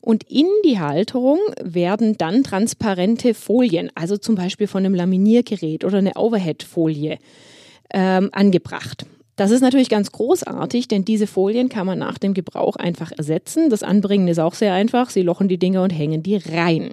Und 0.00 0.22
in 0.30 0.46
die 0.64 0.78
Halterung 0.78 1.40
werden 1.60 2.16
dann 2.16 2.44
transparente 2.44 3.34
Folien, 3.34 3.90
also 3.94 4.16
zum 4.16 4.36
Beispiel 4.36 4.68
von 4.68 4.84
einem 4.84 4.94
Laminiergerät 4.94 5.84
oder 5.84 5.98
eine 5.98 6.14
Overhead-Folie, 6.14 7.18
ähm, 7.92 8.28
angebracht. 8.32 9.06
Das 9.36 9.50
ist 9.50 9.60
natürlich 9.60 9.90
ganz 9.90 10.12
großartig, 10.12 10.88
denn 10.88 11.04
diese 11.04 11.26
Folien 11.26 11.68
kann 11.68 11.86
man 11.86 11.98
nach 11.98 12.18
dem 12.18 12.32
Gebrauch 12.32 12.76
einfach 12.76 13.12
ersetzen. 13.12 13.68
Das 13.68 13.82
Anbringen 13.82 14.28
ist 14.28 14.38
auch 14.38 14.54
sehr 14.54 14.72
einfach. 14.72 15.10
Sie 15.10 15.22
lochen 15.22 15.48
die 15.48 15.58
Dinge 15.58 15.82
und 15.82 15.90
hängen 15.90 16.22
die 16.22 16.36
rein. 16.36 16.92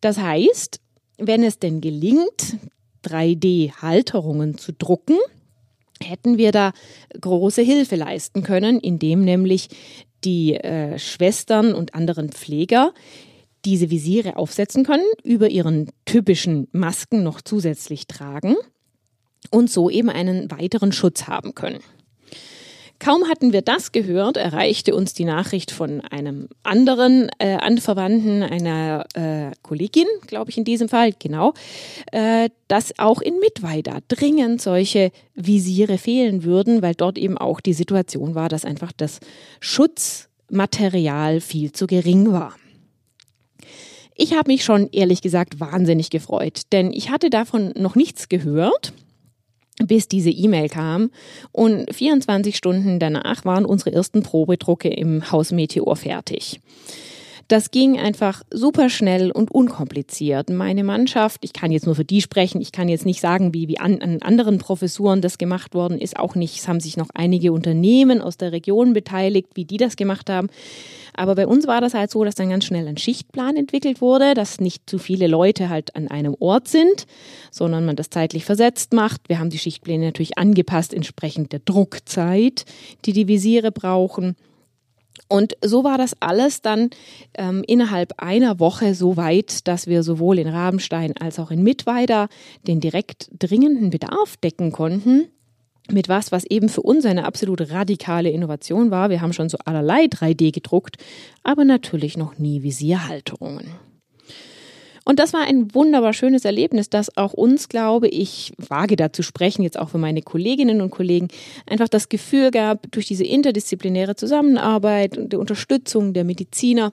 Das 0.00 0.18
heißt, 0.18 0.80
wenn 1.16 1.42
es 1.42 1.58
denn 1.58 1.80
gelingt, 1.80 2.58
3D-Halterungen 3.04 4.58
zu 4.58 4.72
drucken, 4.72 5.16
hätten 6.02 6.38
wir 6.38 6.52
da 6.52 6.72
große 7.20 7.62
Hilfe 7.62 7.96
leisten 7.96 8.42
können, 8.42 8.80
indem 8.80 9.24
nämlich 9.24 9.68
die 10.24 10.54
äh, 10.54 10.98
Schwestern 10.98 11.74
und 11.74 11.94
anderen 11.94 12.30
Pfleger 12.30 12.92
diese 13.64 13.90
Visiere 13.90 14.36
aufsetzen 14.36 14.84
können, 14.84 15.06
über 15.24 15.48
ihren 15.50 15.90
typischen 16.04 16.68
Masken 16.72 17.22
noch 17.22 17.40
zusätzlich 17.40 18.06
tragen 18.06 18.56
und 19.50 19.70
so 19.70 19.90
eben 19.90 20.10
einen 20.10 20.50
weiteren 20.50 20.92
Schutz 20.92 21.24
haben 21.24 21.54
können. 21.54 21.80
Kaum 23.00 23.28
hatten 23.28 23.52
wir 23.52 23.62
das 23.62 23.92
gehört, 23.92 24.36
erreichte 24.36 24.94
uns 24.94 25.14
die 25.14 25.24
Nachricht 25.24 25.70
von 25.70 26.00
einem 26.00 26.48
anderen 26.64 27.30
äh, 27.38 27.54
Anverwandten, 27.54 28.42
einer 28.42 29.06
äh, 29.14 29.52
Kollegin, 29.62 30.06
glaube 30.26 30.50
ich 30.50 30.58
in 30.58 30.64
diesem 30.64 30.88
Fall, 30.88 31.12
genau, 31.16 31.54
äh, 32.10 32.50
dass 32.66 32.98
auch 32.98 33.20
in 33.20 33.38
Mittweida 33.38 33.98
dringend 34.08 34.60
solche 34.60 35.12
Visiere 35.34 35.96
fehlen 35.96 36.42
würden, 36.42 36.82
weil 36.82 36.94
dort 36.94 37.18
eben 37.18 37.38
auch 37.38 37.60
die 37.60 37.72
Situation 37.72 38.34
war, 38.34 38.48
dass 38.48 38.64
einfach 38.64 38.90
das 38.90 39.20
Schutzmaterial 39.60 41.40
viel 41.40 41.70
zu 41.70 41.86
gering 41.86 42.32
war. 42.32 42.56
Ich 44.16 44.32
habe 44.32 44.50
mich 44.50 44.64
schon 44.64 44.88
ehrlich 44.90 45.22
gesagt 45.22 45.60
wahnsinnig 45.60 46.10
gefreut, 46.10 46.62
denn 46.72 46.92
ich 46.92 47.10
hatte 47.10 47.30
davon 47.30 47.72
noch 47.76 47.94
nichts 47.94 48.28
gehört 48.28 48.92
bis 49.84 50.08
diese 50.08 50.30
E-Mail 50.30 50.68
kam. 50.68 51.10
Und 51.52 51.94
24 51.94 52.56
Stunden 52.56 52.98
danach 52.98 53.44
waren 53.44 53.64
unsere 53.64 53.92
ersten 53.92 54.22
Probedrucke 54.22 54.88
im 54.88 55.30
Haus 55.30 55.52
Meteor 55.52 55.96
fertig. 55.96 56.60
Das 57.48 57.70
ging 57.70 57.98
einfach 57.98 58.42
super 58.50 58.90
schnell 58.90 59.30
und 59.30 59.50
unkompliziert. 59.50 60.50
Meine 60.50 60.84
Mannschaft, 60.84 61.42
ich 61.44 61.54
kann 61.54 61.72
jetzt 61.72 61.86
nur 61.86 61.94
für 61.94 62.04
die 62.04 62.20
sprechen, 62.20 62.60
ich 62.60 62.72
kann 62.72 62.90
jetzt 62.90 63.06
nicht 63.06 63.22
sagen, 63.22 63.54
wie, 63.54 63.68
wie 63.68 63.80
an, 63.80 64.02
an 64.02 64.20
anderen 64.20 64.58
Professuren 64.58 65.22
das 65.22 65.38
gemacht 65.38 65.72
worden 65.72 65.98
ist, 65.98 66.18
auch 66.18 66.34
nicht. 66.34 66.58
Es 66.58 66.68
haben 66.68 66.80
sich 66.80 66.98
noch 66.98 67.08
einige 67.14 67.54
Unternehmen 67.54 68.20
aus 68.20 68.36
der 68.36 68.52
Region 68.52 68.92
beteiligt, 68.92 69.48
wie 69.54 69.64
die 69.64 69.78
das 69.78 69.96
gemacht 69.96 70.28
haben. 70.28 70.48
Aber 71.14 71.34
bei 71.34 71.46
uns 71.46 71.66
war 71.66 71.80
das 71.80 71.94
halt 71.94 72.10
so, 72.10 72.22
dass 72.22 72.34
dann 72.34 72.50
ganz 72.50 72.66
schnell 72.66 72.86
ein 72.86 72.98
Schichtplan 72.98 73.56
entwickelt 73.56 74.02
wurde, 74.02 74.34
dass 74.34 74.60
nicht 74.60 74.88
zu 74.88 74.98
viele 74.98 75.26
Leute 75.26 75.70
halt 75.70 75.96
an 75.96 76.06
einem 76.08 76.36
Ort 76.38 76.68
sind, 76.68 77.06
sondern 77.50 77.86
man 77.86 77.96
das 77.96 78.10
zeitlich 78.10 78.44
versetzt 78.44 78.92
macht. 78.92 79.22
Wir 79.26 79.38
haben 79.38 79.48
die 79.48 79.58
Schichtpläne 79.58 80.04
natürlich 80.04 80.36
angepasst 80.36 80.92
entsprechend 80.92 81.52
der 81.52 81.60
Druckzeit, 81.60 82.66
die 83.06 83.14
die 83.14 83.26
Visiere 83.26 83.72
brauchen. 83.72 84.36
Und 85.28 85.56
so 85.62 85.84
war 85.84 85.98
das 85.98 86.16
alles 86.20 86.62
dann 86.62 86.90
ähm, 87.34 87.62
innerhalb 87.66 88.14
einer 88.16 88.58
Woche 88.58 88.94
so 88.94 89.16
weit, 89.16 89.68
dass 89.68 89.86
wir 89.86 90.02
sowohl 90.02 90.38
in 90.38 90.48
Rabenstein 90.48 91.14
als 91.18 91.38
auch 91.38 91.50
in 91.50 91.62
Mittweida 91.62 92.28
den 92.66 92.80
direkt 92.80 93.28
dringenden 93.38 93.90
Bedarf 93.90 94.36
decken 94.38 94.72
konnten 94.72 95.28
mit 95.90 96.08
was, 96.08 96.32
was 96.32 96.44
eben 96.44 96.68
für 96.68 96.82
uns 96.82 97.06
eine 97.06 97.24
absolut 97.24 97.70
radikale 97.70 98.30
Innovation 98.30 98.90
war. 98.90 99.10
Wir 99.10 99.20
haben 99.20 99.32
schon 99.32 99.48
so 99.48 99.58
allerlei 99.64 100.04
3D 100.04 100.52
gedruckt, 100.52 100.96
aber 101.42 101.64
natürlich 101.64 102.16
noch 102.16 102.38
nie 102.38 102.62
Visierhalterungen. 102.62 103.87
Und 105.08 105.18
das 105.18 105.32
war 105.32 105.40
ein 105.40 105.74
wunderbar 105.74 106.12
schönes 106.12 106.44
Erlebnis, 106.44 106.90
das 106.90 107.16
auch 107.16 107.32
uns, 107.32 107.70
glaube 107.70 108.08
ich, 108.08 108.52
wage 108.58 108.94
da 108.94 109.10
zu 109.10 109.22
sprechen, 109.22 109.62
jetzt 109.62 109.78
auch 109.78 109.88
für 109.88 109.96
meine 109.96 110.20
Kolleginnen 110.20 110.82
und 110.82 110.90
Kollegen, 110.90 111.28
einfach 111.64 111.88
das 111.88 112.10
Gefühl 112.10 112.50
gab, 112.50 112.92
durch 112.92 113.06
diese 113.06 113.24
interdisziplinäre 113.24 114.16
Zusammenarbeit 114.16 115.16
und 115.16 115.32
die 115.32 115.36
Unterstützung 115.36 116.12
der 116.12 116.24
Mediziner, 116.24 116.92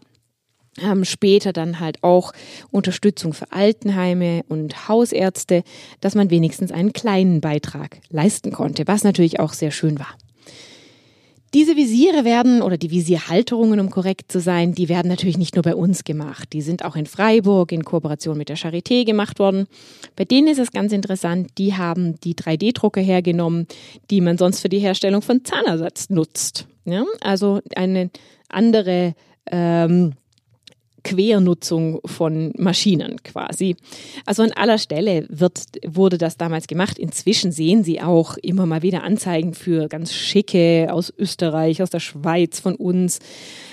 ähm, 0.82 1.04
später 1.04 1.52
dann 1.52 1.82
halt 1.82 2.06
auch 2.06 2.32
Unterstützung 2.72 3.34
für 3.34 3.52
Altenheime 3.52 4.44
und 4.48 4.88
Hausärzte, 4.88 5.64
dass 6.00 6.16
man 6.16 6.30
wenigstens 6.30 6.72
einen 6.72 6.94
kleinen 6.94 7.42
Beitrag 7.42 8.00
leisten 8.12 8.54
konnte, 8.54 8.88
was 8.88 9.04
natürlich 9.04 9.42
auch 9.42 9.52
sehr 9.52 9.72
schön 9.72 10.00
war. 10.00 10.16
Diese 11.56 11.78
Visiere 11.78 12.26
werden, 12.26 12.62
oder 12.62 12.78
die 12.78 12.92
Visierhalterungen, 12.92 13.80
um 13.80 13.90
korrekt 13.90 14.30
zu 14.30 14.42
sein, 14.42 14.74
die 14.74 14.90
werden 14.90 15.08
natürlich 15.08 15.38
nicht 15.38 15.56
nur 15.56 15.64
bei 15.64 15.74
uns 15.74 16.04
gemacht. 16.04 16.52
Die 16.52 16.62
sind 16.62 16.84
auch 16.84 16.98
in 16.98 17.06
Freiburg 17.06 17.72
in 17.72 17.86
Kooperation 17.86 18.38
mit 18.38 18.50
der 18.50 18.58
Charité 18.58 19.06
gemacht 19.06 19.40
worden. 19.40 19.68
Bei 20.18 20.26
denen 20.26 20.50
ist 20.50 20.60
es 20.60 20.74
ganz 20.74 20.92
interessant, 20.92 21.52
die 21.58 21.74
haben 21.74 22.20
die 22.20 22.36
3D-Drucker 22.36 23.00
hergenommen, 23.00 23.68
die 24.12 24.20
man 24.20 24.38
sonst 24.38 24.60
für 24.60 24.68
die 24.68 24.80
Herstellung 24.80 25.22
von 25.22 25.46
Zahnersatz 25.46 26.10
nutzt. 26.10 26.68
Ja? 26.84 27.06
Also 27.22 27.62
eine 27.74 28.10
andere 28.50 29.16
ähm, 29.50 30.12
Quernutzung 31.06 32.00
von 32.04 32.52
Maschinen 32.58 33.22
quasi. 33.24 33.76
Also 34.26 34.42
an 34.42 34.52
aller 34.52 34.80
Stelle 34.80 35.28
wird, 35.30 35.62
wurde 35.86 36.18
das 36.18 36.36
damals 36.36 36.66
gemacht. 36.66 36.98
Inzwischen 36.98 37.52
sehen 37.52 37.84
Sie 37.84 38.02
auch 38.02 38.38
immer 38.38 38.66
mal 38.66 38.82
wieder 38.82 39.04
Anzeigen 39.04 39.54
für 39.54 39.88
ganz 39.88 40.14
schicke 40.14 40.88
aus 40.92 41.14
Österreich, 41.16 41.82
aus 41.84 41.92
der 41.92 42.00
Schweiz, 42.00 42.60
von 42.60 42.76
uns. 42.76 43.20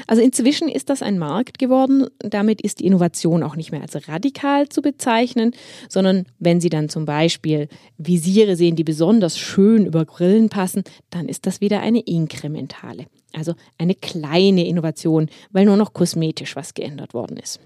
Also 0.07 0.21
inzwischen 0.23 0.69
ist 0.69 0.91
das 0.91 1.03
ein 1.03 1.19
Markt 1.19 1.59
geworden. 1.59 2.07
Damit 2.19 2.61
ist 2.61 2.81
die 2.81 2.87
Innovation 2.87 3.43
auch 3.43 3.57
nicht 3.57 3.73
mehr 3.73 3.81
als 3.81 4.09
radikal 4.09 4.69
zu 4.69 4.83
bezeichnen, 4.83 5.53
sondern 5.89 6.27
wenn 6.39 6.61
Sie 6.61 6.69
dann 6.69 6.91
zum 6.91 7.07
Beispiel 7.07 7.69
Visiere 7.97 8.57
sehen, 8.57 8.77
die 8.77 8.85
besonders 8.85 9.39
schön 9.39 9.87
über 9.87 10.05
Brillen 10.05 10.51
passen, 10.51 10.85
dann 11.09 11.29
ist 11.29 11.47
das 11.47 11.63
wieder 11.63 11.81
eine 11.81 12.01
inkrementale. 12.01 13.07
Also 13.33 13.55
eine 13.79 13.95
kleine 13.95 14.67
Innovation, 14.67 15.29
weil 15.51 15.65
nur 15.65 15.77
noch 15.77 15.93
kosmetisch 15.93 16.57
was 16.57 16.75
geändert 16.75 17.15
worden 17.15 17.37
ist. 17.37 17.61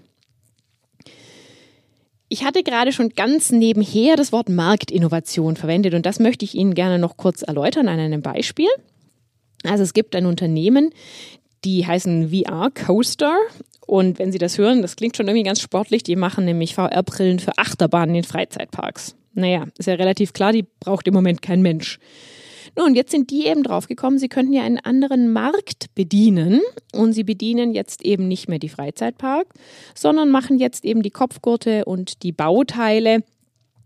Ich 2.29 2.43
hatte 2.43 2.63
gerade 2.63 2.91
schon 2.91 3.09
ganz 3.09 3.51
nebenher 3.51 4.17
das 4.17 4.33
Wort 4.33 4.49
Marktinnovation 4.49 5.55
verwendet 5.55 5.93
und 5.93 6.05
das 6.05 6.19
möchte 6.19 6.43
ich 6.43 6.55
Ihnen 6.55 6.73
gerne 6.73 6.99
noch 6.99 7.15
kurz 7.15 7.41
erläutern 7.41 7.87
an 7.87 7.99
einem 7.99 8.21
Beispiel. 8.21 8.67
Also 9.63 9.83
es 9.83 9.93
gibt 9.93 10.15
ein 10.15 10.25
Unternehmen, 10.25 10.91
die 11.63 11.87
heißen 11.87 12.29
VR 12.29 12.69
Coaster 12.71 13.37
und 13.85 14.19
wenn 14.19 14.33
Sie 14.33 14.37
das 14.37 14.57
hören, 14.57 14.81
das 14.81 14.97
klingt 14.97 15.15
schon 15.15 15.27
irgendwie 15.27 15.45
ganz 15.45 15.61
sportlich, 15.61 16.03
die 16.03 16.17
machen 16.17 16.43
nämlich 16.43 16.75
VR-Brillen 16.75 17.39
für 17.39 17.57
Achterbahnen 17.57 18.15
in 18.15 18.23
Freizeitparks. 18.23 19.15
Naja, 19.33 19.65
ist 19.77 19.85
ja 19.85 19.93
relativ 19.93 20.33
klar, 20.33 20.51
die 20.51 20.65
braucht 20.79 21.07
im 21.07 21.13
Moment 21.13 21.41
kein 21.41 21.61
Mensch. 21.61 21.99
Nun, 22.75 22.95
jetzt 22.95 23.11
sind 23.11 23.31
die 23.31 23.45
eben 23.47 23.63
draufgekommen, 23.63 24.19
sie 24.19 24.29
könnten 24.29 24.53
ja 24.53 24.63
einen 24.63 24.79
anderen 24.79 25.31
Markt 25.31 25.93
bedienen 25.95 26.61
und 26.93 27.13
sie 27.13 27.23
bedienen 27.23 27.73
jetzt 27.73 28.03
eben 28.03 28.27
nicht 28.27 28.49
mehr 28.49 28.59
die 28.59 28.69
Freizeitpark, 28.69 29.47
sondern 29.95 30.29
machen 30.29 30.59
jetzt 30.59 30.85
eben 30.85 31.01
die 31.01 31.11
Kopfgurte 31.11 31.85
und 31.85 32.23
die 32.23 32.31
Bauteile 32.31 33.23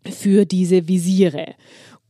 für 0.10 0.46
diese 0.46 0.88
Visiere. 0.88 1.56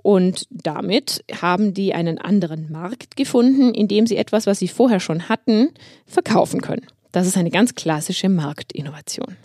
Und 0.03 0.47
damit 0.49 1.23
haben 1.41 1.73
die 1.73 1.93
einen 1.93 2.17
anderen 2.17 2.71
Markt 2.71 3.15
gefunden, 3.15 3.73
indem 3.73 4.07
sie 4.07 4.17
etwas, 4.17 4.47
was 4.47 4.59
sie 4.59 4.67
vorher 4.67 4.99
schon 4.99 5.29
hatten, 5.29 5.69
verkaufen 6.07 6.61
können. 6.61 6.87
Das 7.11 7.27
ist 7.27 7.37
eine 7.37 7.51
ganz 7.51 7.75
klassische 7.75 8.29
Marktinnovation. 8.29 9.35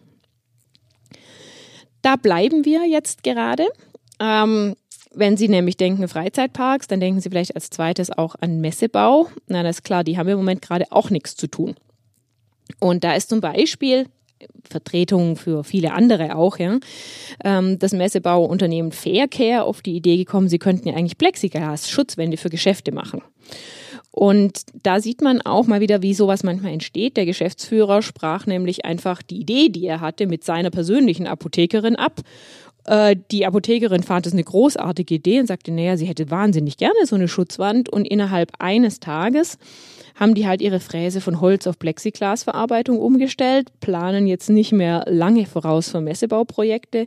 Da 2.03 2.17
bleiben 2.17 2.65
wir 2.65 2.87
jetzt 2.87 3.23
gerade. 3.23 3.67
Ähm, 4.21 4.77
wenn 5.17 5.37
Sie 5.37 5.49
nämlich 5.49 5.77
denken 5.77 6.07
Freizeitparks, 6.09 6.87
dann 6.87 7.01
denken 7.01 7.21
Sie 7.21 7.31
vielleicht 7.31 7.55
als 7.55 7.71
zweites 7.71 8.11
auch 8.11 8.35
an 8.41 8.61
Messebau. 8.61 9.29
Na, 9.49 9.63
das 9.63 9.77
ist 9.77 9.85
klar, 9.85 10.05
die 10.05 10.19
haben 10.19 10.29
im 10.29 10.37
Moment 10.37 10.63
gerade 10.63 10.85
auch 10.91 11.11
nichts 11.11 11.37
zu 11.37 11.47
tun. 11.47 11.75
Und 12.81 13.05
da 13.05 13.15
ist 13.15 13.31
zum 13.31 13.41
Beispiel 13.41 14.07
Vertretung 14.69 15.37
für 15.37 15.65
viele 15.65 15.93
andere 15.93 16.37
auch, 16.37 16.59
ja, 16.59 16.79
ähm, 17.45 17.79
das 17.79 17.93
Messebauunternehmen 17.93 18.93
Faircare 18.93 19.65
auf 19.65 19.81
die 19.81 19.97
Idee 19.97 20.17
gekommen, 20.17 20.49
sie 20.49 20.59
könnten 20.59 20.89
ja 20.89 20.95
eigentlich 20.95 21.19
Plexiglas-Schutzwände 21.19 22.37
für 22.37 22.51
Geschäfte 22.51 22.93
machen. 22.93 23.23
Und 24.11 24.63
da 24.83 25.01
sieht 25.01 25.21
man 25.21 25.43
auch 25.43 25.67
mal 25.67 25.81
wieder, 25.81 26.01
wie 26.01 26.15
sowas 26.15 26.43
manchmal 26.43 26.73
entsteht. 26.73 27.19
Der 27.19 27.27
Geschäftsführer 27.27 28.01
sprach 28.01 28.47
nämlich 28.47 28.87
einfach 28.87 29.21
die 29.21 29.41
Idee, 29.41 29.69
die 29.69 29.87
er 29.87 30.01
hatte, 30.01 30.27
mit 30.27 30.43
seiner 30.43 30.71
persönlichen 30.71 31.27
Apothekerin 31.27 31.97
ab 31.97 32.23
äh, 32.87 33.17
die 33.31 33.47
Apothekerin 33.47 34.03
fand 34.03 34.27
es 34.27 34.33
eine 34.33 34.45
großartige 34.45 35.15
Idee 35.15 35.41
und 35.41 35.47
sagte, 35.47 35.73
naja, 35.73 35.97
sie 35.97 36.07
hätte 36.07 36.31
wahnsinnig 36.31 36.77
gerne 36.77 37.05
so 37.05 37.17
eine 37.17 37.29
Schutzwand. 37.29 37.89
Und 37.89 38.07
innerhalb 38.07 38.53
eines 38.59 39.01
Tages 39.01 39.59
haben 40.15 40.35
die 40.35 40.47
halt 40.47 40.63
ihre 40.63 40.81
Fräse 40.81 41.21
von 41.21 41.41
Holz 41.41 41.67
auf 41.67 41.79
Plexiglasverarbeitung 41.79 42.99
umgestellt, 42.99 43.69
planen 43.81 44.27
jetzt 44.27 44.49
nicht 44.49 44.73
mehr 44.73 45.05
lange 45.07 45.47
voraus 45.47 45.91
für 45.91 46.01
Messebauprojekte, 46.01 47.07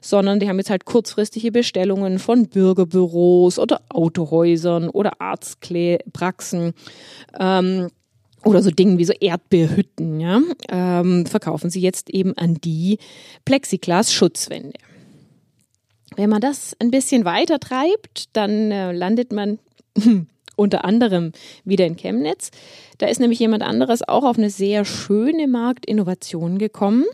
sondern 0.00 0.38
die 0.38 0.48
haben 0.48 0.58
jetzt 0.58 0.70
halt 0.70 0.84
kurzfristige 0.84 1.50
Bestellungen 1.50 2.18
von 2.18 2.46
Bürgerbüros 2.48 3.58
oder 3.58 3.80
Autohäusern 3.88 4.88
oder 4.88 5.20
Arztpraxen. 5.20 6.74
Ähm, 7.38 7.88
oder 8.44 8.62
so 8.62 8.70
Dingen 8.70 8.98
wie 8.98 9.06
so 9.06 9.14
Erdbeerhütten, 9.14 10.20
ja, 10.20 10.38
ähm, 10.68 11.24
verkaufen 11.24 11.70
sie 11.70 11.80
jetzt 11.80 12.10
eben 12.10 12.36
an 12.36 12.56
die 12.62 12.98
Plexiglas-Schutzwände. 13.46 14.74
Wenn 16.16 16.30
man 16.30 16.40
das 16.40 16.76
ein 16.78 16.90
bisschen 16.90 17.24
weiter 17.24 17.58
treibt, 17.58 18.26
dann 18.34 18.70
äh, 18.70 18.92
landet 18.92 19.32
man 19.32 19.58
unter 20.56 20.84
anderem 20.84 21.32
wieder 21.64 21.86
in 21.86 21.96
Chemnitz. 21.96 22.50
Da 22.98 23.06
ist 23.06 23.20
nämlich 23.20 23.38
jemand 23.38 23.62
anderes 23.62 24.06
auch 24.06 24.24
auf 24.24 24.38
eine 24.38 24.50
sehr 24.50 24.84
schöne 24.84 25.48
Marktinnovation 25.48 26.58
gekommen. 26.58 27.04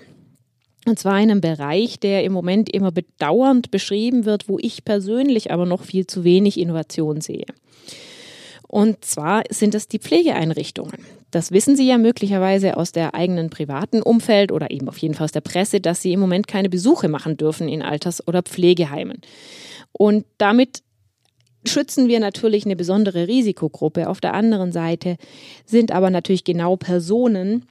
Und 0.87 0.99
zwar 0.99 1.21
in 1.21 1.31
einem 1.31 1.41
Bereich, 1.41 2.01
der 2.01 2.25
im 2.25 2.33
Moment 2.33 2.71
immer 2.71 2.91
bedauernd 2.91 3.71
beschrieben 3.71 4.25
wird, 4.25 4.49
wo 4.49 4.59
ich 4.59 4.85
persönlich 4.85 5.53
aber 5.53 5.67
noch 5.67 5.83
viel 5.83 6.07
zu 6.07 6.25
wenig 6.25 6.59
Innovation 6.59 7.21
sehe. 7.21 7.47
Und 8.71 9.05
zwar 9.05 9.43
sind 9.51 9.75
das 9.75 9.89
die 9.89 9.99
Pflegeeinrichtungen. 9.99 11.05
Das 11.33 11.51
wissen 11.51 11.75
Sie 11.75 11.89
ja 11.89 11.99
möglicherweise 11.99 12.77
aus 12.77 12.93
der 12.93 13.17
eigenen 13.17 13.51
privaten 13.51 14.01
Umfeld 14.01 14.53
oder 14.53 14.71
eben 14.71 14.89
auf 14.89 14.99
jeden 14.99 15.15
Fall 15.15 15.25
aus 15.25 15.33
der 15.33 15.41
Presse, 15.41 15.81
dass 15.81 16.03
Sie 16.03 16.13
im 16.13 16.21
Moment 16.21 16.47
keine 16.47 16.69
Besuche 16.69 17.09
machen 17.09 17.37
dürfen 17.37 17.69
in 17.69 17.83
Alters- 17.83 18.29
oder 18.29 18.43
Pflegeheimen. 18.43 19.23
Und 19.91 20.25
damit 20.39 20.85
schützen 21.67 22.07
wir 22.07 22.21
natürlich 22.21 22.65
eine 22.65 22.77
besondere 22.77 23.27
Risikogruppe. 23.27 24.09
Auf 24.09 24.21
der 24.21 24.35
anderen 24.35 24.71
Seite 24.71 25.17
sind 25.67 25.91
aber 25.91 26.11
natürlich 26.11 26.45
genau 26.45 26.77
Personen, 26.77 27.67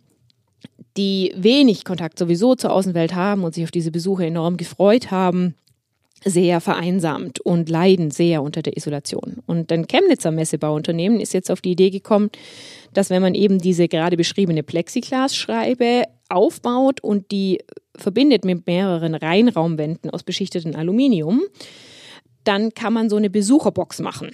die 0.97 1.33
wenig 1.33 1.85
Kontakt 1.85 2.19
sowieso 2.19 2.55
zur 2.55 2.73
Außenwelt 2.73 3.15
haben 3.15 3.45
und 3.45 3.55
sich 3.55 3.63
auf 3.63 3.71
diese 3.71 3.91
Besuche 3.91 4.25
enorm 4.25 4.57
gefreut 4.57 5.11
haben, 5.11 5.55
sehr 6.23 6.59
vereinsamt 6.61 7.39
und 7.39 7.69
leiden 7.69 8.11
sehr 8.11 8.43
unter 8.43 8.61
der 8.61 8.75
Isolation. 8.75 9.37
Und 9.45 9.71
ein 9.71 9.87
Chemnitzer 9.87 10.31
Messebauunternehmen 10.31 11.19
ist 11.19 11.33
jetzt 11.33 11.49
auf 11.49 11.61
die 11.61 11.71
Idee 11.71 11.89
gekommen, 11.89 12.29
dass 12.93 13.09
wenn 13.09 13.21
man 13.21 13.35
eben 13.35 13.59
diese 13.59 13.87
gerade 13.87 14.17
beschriebene 14.17 14.63
Plexiglasschreibe 14.63 16.03
aufbaut 16.29 17.01
und 17.01 17.31
die 17.31 17.59
verbindet 17.95 18.45
mit 18.45 18.67
mehreren 18.67 19.15
Reinraumwänden 19.15 20.09
aus 20.09 20.23
beschichtetem 20.23 20.75
Aluminium, 20.75 21.41
dann 22.43 22.73
kann 22.73 22.93
man 22.93 23.09
so 23.09 23.15
eine 23.15 23.29
Besucherbox 23.29 23.99
machen. 23.99 24.31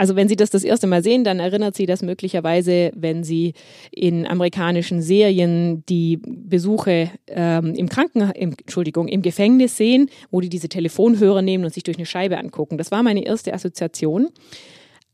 Also 0.00 0.16
wenn 0.16 0.28
Sie 0.28 0.36
das 0.36 0.48
das 0.48 0.64
erste 0.64 0.86
Mal 0.86 1.02
sehen, 1.02 1.24
dann 1.24 1.40
erinnert 1.40 1.76
Sie 1.76 1.84
das 1.84 2.00
möglicherweise, 2.00 2.90
wenn 2.94 3.22
Sie 3.22 3.52
in 3.90 4.26
amerikanischen 4.26 5.02
Serien 5.02 5.84
die 5.90 6.16
Besuche 6.16 7.10
ähm, 7.26 7.74
im 7.74 7.90
Kranken, 7.90 8.30
im, 8.30 8.54
Entschuldigung, 8.58 9.08
im 9.08 9.20
Gefängnis 9.20 9.76
sehen, 9.76 10.08
wo 10.30 10.40
die 10.40 10.48
diese 10.48 10.70
Telefonhörer 10.70 11.42
nehmen 11.42 11.64
und 11.64 11.74
sich 11.74 11.82
durch 11.82 11.98
eine 11.98 12.06
Scheibe 12.06 12.38
angucken. 12.38 12.78
Das 12.78 12.90
war 12.90 13.02
meine 13.02 13.26
erste 13.26 13.52
Assoziation. 13.52 14.28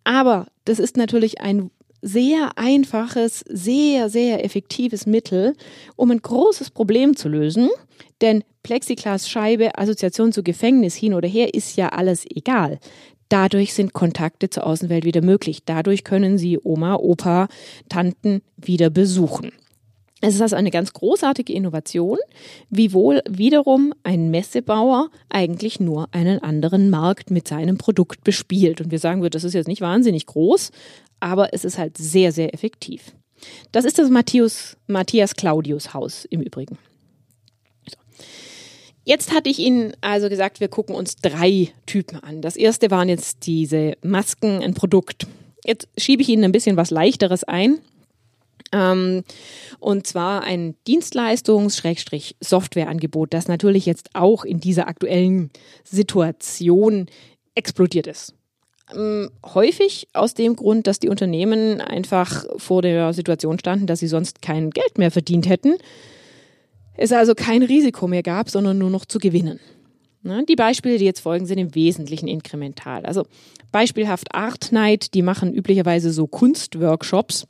Aber 0.05 0.47
das 0.67 0.79
ist 0.79 0.97
natürlich 0.97 1.41
ein 1.41 1.73
sehr 2.01 2.51
einfaches, 2.55 3.41
sehr, 3.49 4.09
sehr 4.09 4.45
effektives 4.45 5.05
Mittel, 5.05 5.55
um 5.97 6.13
ein 6.13 6.23
großes 6.23 6.71
Problem 6.71 7.17
zu 7.17 7.29
lösen. 7.29 7.71
Denn 8.21 8.45
Plexiglasscheibe, 8.63 9.77
Assoziation 9.77 10.31
zu 10.31 10.45
Gefängnis 10.45 10.95
hin 10.95 11.13
oder 11.13 11.27
her, 11.29 11.55
ist 11.55 11.77
ja 11.77 11.89
alles 11.89 12.25
egal. 12.25 12.79
Dadurch 13.29 13.75
sind 13.75 13.93
Kontakte 13.93 14.51
zur 14.51 14.67
Außenwelt 14.67 15.05
wieder 15.05 15.23
möglich. 15.23 15.61
Dadurch 15.65 16.05
können 16.05 16.39
Sie 16.39 16.59
Oma, 16.63 16.95
Opa, 16.95 17.49
Tanten 17.89 18.43
wieder 18.57 18.91
besuchen. 18.91 19.53
Es 20.23 20.35
ist 20.35 20.41
also 20.41 20.57
eine 20.57 20.71
ganz 20.71 20.93
großartige 20.93 21.53
Innovation, 21.53 22.19
wiewohl 22.71 23.21
wiederum 23.29 23.93
ein 24.03 24.31
Messebauer 24.31 25.11
eigentlich 25.29 25.79
nur 25.79 26.09
einen 26.13 26.39
anderen 26.43 26.89
Markt 26.89 27.31
mit 27.31 27.47
seinem 27.47 27.77
Produkt 27.77 28.25
bespielt. 28.25 28.81
Und 28.81 28.91
wir 28.91 28.99
sagen 28.99 29.23
das 29.31 29.45
ist 29.45 29.53
jetzt 29.53 29.69
nicht 29.69 29.83
wahnsinnig 29.83 30.27
groß, 30.27 30.71
aber 31.21 31.53
es 31.53 31.65
ist 31.65 31.79
halt 31.79 31.99
sehr, 31.99 32.33
sehr 32.33 32.55
effektiv. 32.55 33.15
Das 33.73 33.85
ist 33.85 33.99
das 33.99 34.09
Matthias, 34.09 34.79
Matthias 34.87 35.35
Claudius 35.35 35.93
Haus 35.93 36.25
im 36.25 36.41
Übrigen. 36.41 36.79
Jetzt 39.09 39.33
hatte 39.33 39.49
ich 39.49 39.61
Ihnen 39.61 39.93
also 40.01 40.29
gesagt, 40.29 40.59
wir 40.59 40.67
gucken 40.67 40.97
uns 40.97 41.15
drei 41.15 41.69
Typen 41.87 42.19
an. 42.19 42.43
Das 42.43 42.57
erste 42.57 42.91
waren 42.91 43.09
jetzt 43.09 43.47
diese 43.47 43.93
Masken, 44.03 44.65
ein 44.65 44.75
Produkt. 44.75 45.29
Jetzt 45.65 45.87
schiebe 45.97 46.23
ich 46.23 46.29
Ihnen 46.29 46.43
ein 46.43 46.51
bisschen 46.51 46.77
was 46.77 46.91
Leichteres 46.91 47.45
ein. 47.45 47.79
Ähm, 48.73 49.23
und 49.79 50.09
zwar 50.09 50.43
ein 50.43 50.75
Dienstleistungs-Softwareangebot, 50.89 53.33
das 53.33 53.47
natürlich 53.47 53.87
jetzt 53.87 54.11
auch 54.15 54.45
in 54.45 54.59
dieser 54.59 54.89
aktuellen 54.89 55.51
Situation 55.85 57.07
explodiert 57.55 58.09
ist. 58.09 58.35
Ähm, 58.93 59.31
häufig 59.45 60.09
aus 60.15 60.35
dem 60.35 60.57
Grund, 60.57 60.89
dass 60.89 60.99
die 60.99 61.11
Unternehmen 61.11 61.81
einfach 61.81 62.45
vor 62.57 62.83
der 62.83 63.13
Situation 63.13 63.61
standen, 63.61 63.87
dass 63.87 64.01
sie 64.01 64.09
sonst 64.09 64.43
kein 64.43 64.71
Geld 64.71 64.99
mehr 64.99 65.13
verdient 65.13 65.49
hätten 65.49 65.77
es 66.97 67.13
also 67.13 67.35
kein 67.35 67.63
Risiko 67.63 68.09
mehr 68.09 68.23
gab, 68.23 68.51
sondern 68.51 68.79
nur 68.79 68.91
noch 68.91 69.05
zu 69.05 69.19
gewinnen. 69.19 69.61
Ne, 70.27 70.45
die 70.49 70.57
Beispiele, 70.57 70.99
die 70.99 71.05
jetzt 71.05 71.21
folgen, 71.21 71.47
sind 71.47 71.59
im 71.59 71.75
Wesentlichen 71.77 72.27
inkremental. 72.27 73.07
Also 73.07 73.27
beispielhaft 73.71 74.35
Art 74.35 74.73
Night, 74.73 75.15
die 75.15 75.23
machen 75.23 75.55
üblicherweise 75.55 76.11
so 76.11 76.27
Kunstworkshops. 76.27 77.47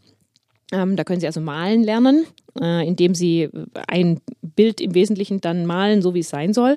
Ähm, 0.73 0.95
da 0.97 1.05
können 1.05 1.21
Sie 1.21 1.27
also 1.27 1.41
malen 1.41 1.83
lernen, 1.83 2.27
äh, 2.61 2.87
indem 2.87 3.15
Sie 3.15 3.49
ein 3.89 4.21
Bild 4.43 4.83
im 4.83 4.95
Wesentlichen 4.95 5.41
dann 5.41 5.65
malen, 5.65 6.03
so 6.03 6.13
wie 6.13 6.21
es 6.21 6.29
sein 6.29 6.53
soll. 6.53 6.77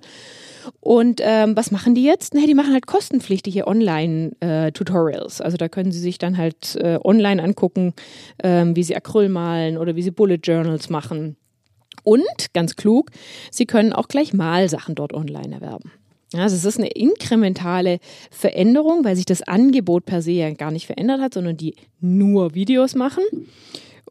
Und 0.79 1.19
ähm, 1.21 1.58
was 1.58 1.71
machen 1.71 1.95
die 1.95 2.03
jetzt? 2.03 2.34
Nee, 2.34 2.45
die 2.45 2.53
machen 2.53 2.71
halt 2.71 2.88
kostenpflichtige 2.88 3.67
Online-Tutorials. 3.67 5.39
Äh, 5.39 5.43
also 5.43 5.58
da 5.58 5.67
können 5.67 5.91
Sie 5.91 5.99
sich 5.99 6.17
dann 6.17 6.38
halt 6.38 6.77
äh, 6.77 6.97
online 7.03 7.43
angucken, 7.43 7.93
ähm, 8.41 8.73
wie 8.75 8.84
Sie 8.84 8.95
Acryl 8.95 9.27
malen 9.27 9.77
oder 9.77 9.97
wie 9.97 10.01
Sie 10.01 10.12
Bullet 10.12 10.39
Journals 10.43 10.89
machen 10.89 11.36
und, 12.03 12.53
ganz 12.53 12.75
klug, 12.75 13.12
Sie 13.51 13.65
können 13.65 13.93
auch 13.93 14.07
gleich 14.07 14.33
Malsachen 14.33 14.95
dort 14.95 15.13
online 15.13 15.55
erwerben. 15.55 15.91
Also 16.33 16.55
es 16.55 16.65
ist 16.65 16.77
eine 16.77 16.89
inkrementale 16.89 17.99
Veränderung, 18.29 19.03
weil 19.03 19.15
sich 19.15 19.25
das 19.25 19.41
Angebot 19.41 20.05
per 20.05 20.21
se 20.21 20.31
ja 20.31 20.51
gar 20.51 20.69
nicht 20.69 20.85
verändert 20.85 21.21
hat, 21.21 21.33
sondern 21.33 21.57
die 21.57 21.75
nur 21.99 22.53
Videos 22.53 22.93
machen. 22.93 23.23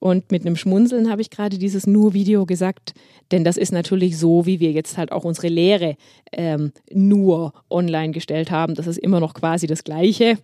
Und 0.01 0.31
mit 0.31 0.47
einem 0.47 0.57
Schmunzeln 0.57 1.11
habe 1.11 1.23
ich 1.23 1.31
gerade 1.31 1.59
dieses 1.59 1.87
nur 1.87 2.15
Video 2.15 2.47
gesagt, 2.47 2.95
denn 3.33 3.45
das 3.45 3.57
ist 3.57 3.73
natürlich 3.73 4.17
so, 4.17 4.47
wie 4.47 4.61
wir 4.61 4.71
jetzt 4.71 4.97
halt 4.97 5.11
auch 5.13 5.25
unsere 5.25 5.49
Lehre 5.49 5.97
ähm, 6.33 6.73
nur 6.93 7.53
online 7.69 8.13
gestellt 8.13 8.51
haben. 8.51 8.75
Das 8.75 8.87
ist 8.87 8.99
immer 8.99 9.21
noch 9.21 9.35
quasi 9.35 9.67
das 9.67 9.85
Gleiche. 9.85 10.39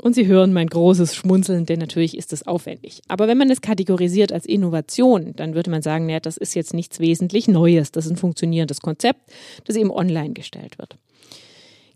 Und 0.00 0.14
Sie 0.14 0.26
hören 0.26 0.52
mein 0.52 0.66
großes 0.66 1.14
Schmunzeln, 1.14 1.66
denn 1.66 1.78
natürlich 1.78 2.16
ist 2.16 2.32
das 2.32 2.46
aufwendig. 2.46 3.00
Aber 3.08 3.28
wenn 3.28 3.38
man 3.38 3.50
es 3.50 3.60
kategorisiert 3.60 4.32
als 4.32 4.46
Innovation, 4.46 5.34
dann 5.36 5.54
würde 5.54 5.70
man 5.70 5.82
sagen, 5.82 6.06
naja, 6.06 6.20
das 6.20 6.36
ist 6.36 6.54
jetzt 6.54 6.74
nichts 6.74 7.00
wesentlich 7.00 7.48
Neues. 7.48 7.92
Das 7.92 8.06
ist 8.06 8.12
ein 8.12 8.16
funktionierendes 8.16 8.80
Konzept, 8.80 9.20
das 9.64 9.76
eben 9.76 9.90
online 9.90 10.32
gestellt 10.34 10.78
wird. 10.78 10.96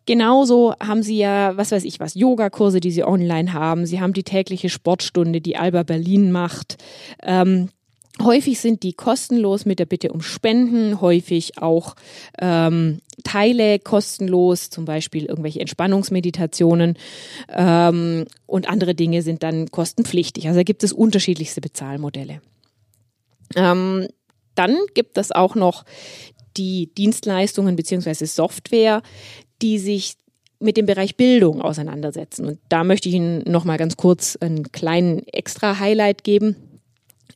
Genauso 0.07 0.73
haben 0.81 1.03
sie 1.03 1.19
ja, 1.19 1.55
was 1.59 1.71
weiß 1.71 1.85
ich 1.85 2.01
was, 2.01 2.15
Yogakurse, 2.15 2.81
die 2.81 2.91
sie 2.91 3.05
online 3.05 3.53
haben. 3.53 3.85
Sie 3.85 4.01
haben 4.01 4.15
die 4.15 4.23
tägliche 4.23 4.71
Sportstunde, 4.71 5.43
die 5.43 5.59
Alba 5.59 5.83
Berlin 5.83 6.33
macht. 6.33 6.79
Ähm, 7.23 7.69
Häufig 8.21 8.59
sind 8.59 8.83
die 8.83 8.93
kostenlos 8.93 9.65
mit 9.65 9.79
der 9.79 9.87
Bitte 9.87 10.13
um 10.13 10.21
Spenden, 10.23 11.01
häufig 11.01 11.59
auch 11.59 11.95
ähm, 12.41 13.01
Teile 13.25 13.79
kostenlos, 13.79 14.71
zum 14.71 14.85
Beispiel 14.85 15.25
irgendwelche 15.27 15.61
Entspannungsmeditationen 15.61 16.97
ähm, 17.53 18.25
und 18.47 18.69
andere 18.69 18.95
Dinge 18.95 19.23
sind 19.23 19.43
dann 19.43 19.71
kostenpflichtig. 19.71 20.47
Also 20.47 20.59
da 20.59 20.65
gibt 20.65 20.83
es 20.83 20.93
unterschiedlichste 20.93 21.61
Bezahlmodelle. 21.61 22.41
Ähm, 23.55 24.09
dann 24.55 24.77
gibt 24.95 25.17
es 25.19 25.31
auch 25.31 25.55
noch 25.55 25.85
die 26.57 26.93
Dienstleistungen 26.95 27.77
beziehungsweise 27.77 28.27
Software, 28.27 29.03
die 29.63 29.79
sich 29.79 30.15
mit 30.61 30.77
dem 30.77 30.87
Bereich 30.87 31.17
Bildung 31.17 31.63
auseinandersetzen. 31.63 32.45
Und 32.45 32.59
da 32.69 32.83
möchte 32.83 33.09
ich 33.09 33.15
Ihnen 33.15 33.43
noch 33.47 33.65
mal 33.65 33.77
ganz 33.77 33.97
kurz 33.97 34.37
einen 34.37 34.73
kleinen 34.73 35.27
extra 35.29 35.79
Highlight 35.79 36.25
geben. 36.25 36.57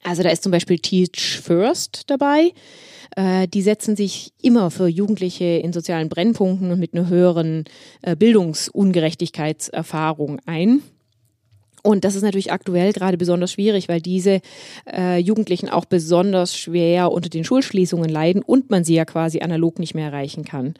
Also 0.02 0.22
da 0.22 0.30
ist 0.30 0.42
zum 0.42 0.52
Beispiel 0.52 0.78
Teach 0.78 1.40
First 1.42 2.04
dabei. 2.08 2.52
Äh, 3.16 3.48
die 3.48 3.62
setzen 3.62 3.96
sich 3.96 4.32
immer 4.40 4.70
für 4.70 4.86
Jugendliche 4.88 5.44
in 5.44 5.72
sozialen 5.72 6.08
Brennpunkten 6.08 6.70
und 6.70 6.80
mit 6.80 6.94
einer 6.94 7.08
höheren 7.08 7.64
äh, 8.02 8.14
Bildungsungerechtigkeitserfahrung 8.16 10.40
ein. 10.46 10.82
Und 11.82 12.04
das 12.04 12.14
ist 12.14 12.22
natürlich 12.22 12.52
aktuell 12.52 12.92
gerade 12.92 13.16
besonders 13.16 13.52
schwierig, 13.52 13.88
weil 13.88 14.00
diese 14.00 14.40
äh, 14.86 15.18
Jugendlichen 15.18 15.68
auch 15.68 15.84
besonders 15.84 16.56
schwer 16.56 17.10
unter 17.10 17.28
den 17.28 17.42
Schulschließungen 17.44 18.08
leiden 18.08 18.42
und 18.42 18.70
man 18.70 18.84
sie 18.84 18.94
ja 18.94 19.04
quasi 19.04 19.40
analog 19.40 19.80
nicht 19.80 19.94
mehr 19.94 20.06
erreichen 20.06 20.44
kann. 20.44 20.74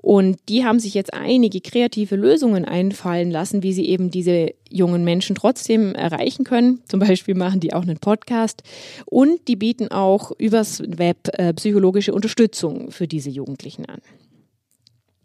Und 0.00 0.38
die 0.48 0.64
haben 0.64 0.78
sich 0.78 0.94
jetzt 0.94 1.12
einige 1.12 1.60
kreative 1.60 2.14
Lösungen 2.14 2.64
einfallen 2.64 3.30
lassen, 3.30 3.64
wie 3.64 3.72
sie 3.72 3.86
eben 3.86 4.10
diese 4.10 4.54
jungen 4.70 5.02
Menschen 5.02 5.34
trotzdem 5.34 5.94
erreichen 5.94 6.44
können. 6.44 6.80
Zum 6.88 7.00
Beispiel 7.00 7.34
machen 7.34 7.58
die 7.60 7.72
auch 7.72 7.82
einen 7.82 7.98
Podcast 7.98 8.62
und 9.06 9.48
die 9.48 9.56
bieten 9.56 9.88
auch 9.88 10.30
übers 10.38 10.82
Web 10.86 11.28
äh, 11.32 11.52
psychologische 11.54 12.14
Unterstützung 12.14 12.92
für 12.92 13.08
diese 13.08 13.30
Jugendlichen 13.30 13.86
an. 13.86 14.00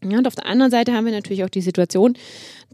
Ja, 0.03 0.17
und 0.17 0.27
auf 0.27 0.35
der 0.35 0.47
anderen 0.47 0.71
Seite 0.71 0.93
haben 0.93 1.05
wir 1.05 1.13
natürlich 1.13 1.43
auch 1.43 1.49
die 1.49 1.61
Situation, 1.61 2.17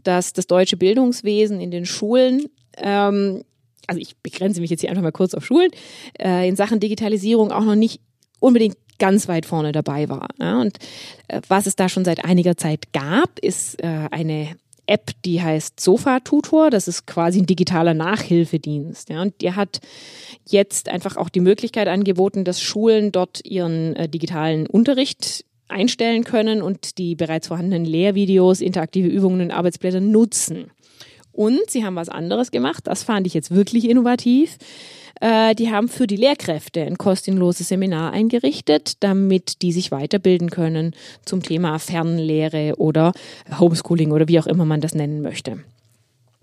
dass 0.02 0.32
das 0.32 0.46
deutsche 0.46 0.78
Bildungswesen 0.78 1.60
in 1.60 1.70
den 1.70 1.84
Schulen 1.84 2.46
ähm, 2.78 3.42
also 3.86 4.00
ich 4.00 4.16
begrenze 4.18 4.60
mich 4.60 4.70
jetzt 4.70 4.80
hier 4.80 4.90
einfach 4.90 5.02
mal 5.02 5.10
kurz 5.10 5.34
auf 5.34 5.44
Schulen, 5.44 5.70
äh, 6.18 6.48
in 6.48 6.54
Sachen 6.54 6.78
Digitalisierung 6.78 7.50
auch 7.50 7.64
noch 7.64 7.74
nicht 7.74 8.00
unbedingt 8.38 8.76
ganz 9.00 9.26
weit 9.26 9.46
vorne 9.46 9.72
dabei 9.72 10.08
war. 10.08 10.28
Ja, 10.38 10.60
und 10.60 10.78
äh, 11.26 11.40
was 11.48 11.66
es 11.66 11.74
da 11.74 11.88
schon 11.88 12.04
seit 12.04 12.24
einiger 12.24 12.56
Zeit 12.56 12.92
gab, 12.92 13.40
ist 13.40 13.82
äh, 13.82 14.08
eine 14.12 14.56
App, 14.86 15.10
die 15.24 15.42
heißt 15.42 15.80
Sofa 15.80 16.20
Tutor. 16.20 16.70
Das 16.70 16.86
ist 16.86 17.06
quasi 17.06 17.40
ein 17.40 17.46
digitaler 17.46 17.94
Nachhilfedienst. 17.94 19.08
Ja, 19.08 19.22
und 19.22 19.40
der 19.40 19.56
hat 19.56 19.80
jetzt 20.46 20.88
einfach 20.88 21.16
auch 21.16 21.28
die 21.28 21.40
Möglichkeit 21.40 21.88
angeboten, 21.88 22.44
dass 22.44 22.60
Schulen 22.60 23.10
dort 23.12 23.44
ihren 23.44 23.96
äh, 23.96 24.08
digitalen 24.08 24.66
Unterricht 24.66 25.44
einstellen 25.68 26.24
können 26.24 26.62
und 26.62 26.98
die 26.98 27.14
bereits 27.14 27.48
vorhandenen 27.48 27.84
Lehrvideos, 27.84 28.60
interaktive 28.60 29.08
Übungen 29.08 29.40
und 29.40 29.50
Arbeitsblätter 29.52 30.00
nutzen. 30.00 30.70
Und 31.32 31.70
sie 31.70 31.84
haben 31.84 31.94
was 31.94 32.08
anderes 32.08 32.50
gemacht. 32.50 32.86
Das 32.88 33.04
fand 33.04 33.26
ich 33.26 33.34
jetzt 33.34 33.52
wirklich 33.52 33.88
innovativ. 33.88 34.58
Äh, 35.20 35.54
die 35.54 35.70
haben 35.70 35.88
für 35.88 36.06
die 36.06 36.16
Lehrkräfte 36.16 36.82
ein 36.82 36.98
kostenloses 36.98 37.68
Seminar 37.68 38.12
eingerichtet, 38.12 38.94
damit 39.00 39.62
die 39.62 39.72
sich 39.72 39.90
weiterbilden 39.90 40.50
können 40.50 40.94
zum 41.24 41.42
Thema 41.42 41.78
Fernlehre 41.78 42.74
oder 42.78 43.12
Homeschooling 43.58 44.12
oder 44.12 44.28
wie 44.28 44.40
auch 44.40 44.46
immer 44.46 44.64
man 44.64 44.80
das 44.80 44.94
nennen 44.94 45.20
möchte. 45.20 45.62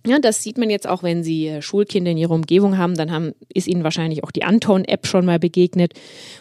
Ja, 0.06 0.20
das 0.20 0.42
sieht 0.42 0.58
man 0.58 0.70
jetzt 0.70 0.88
auch, 0.88 1.04
wenn 1.04 1.24
Sie 1.24 1.48
äh, 1.48 1.62
Schulkinder 1.62 2.12
in 2.12 2.18
Ihrer 2.18 2.32
Umgebung 2.32 2.78
haben, 2.78 2.96
dann 2.96 3.12
haben, 3.12 3.34
ist 3.54 3.68
Ihnen 3.68 3.84
wahrscheinlich 3.84 4.24
auch 4.24 4.32
die 4.32 4.44
Anton-App 4.44 5.06
schon 5.06 5.26
mal 5.26 5.40
begegnet, 5.40 5.94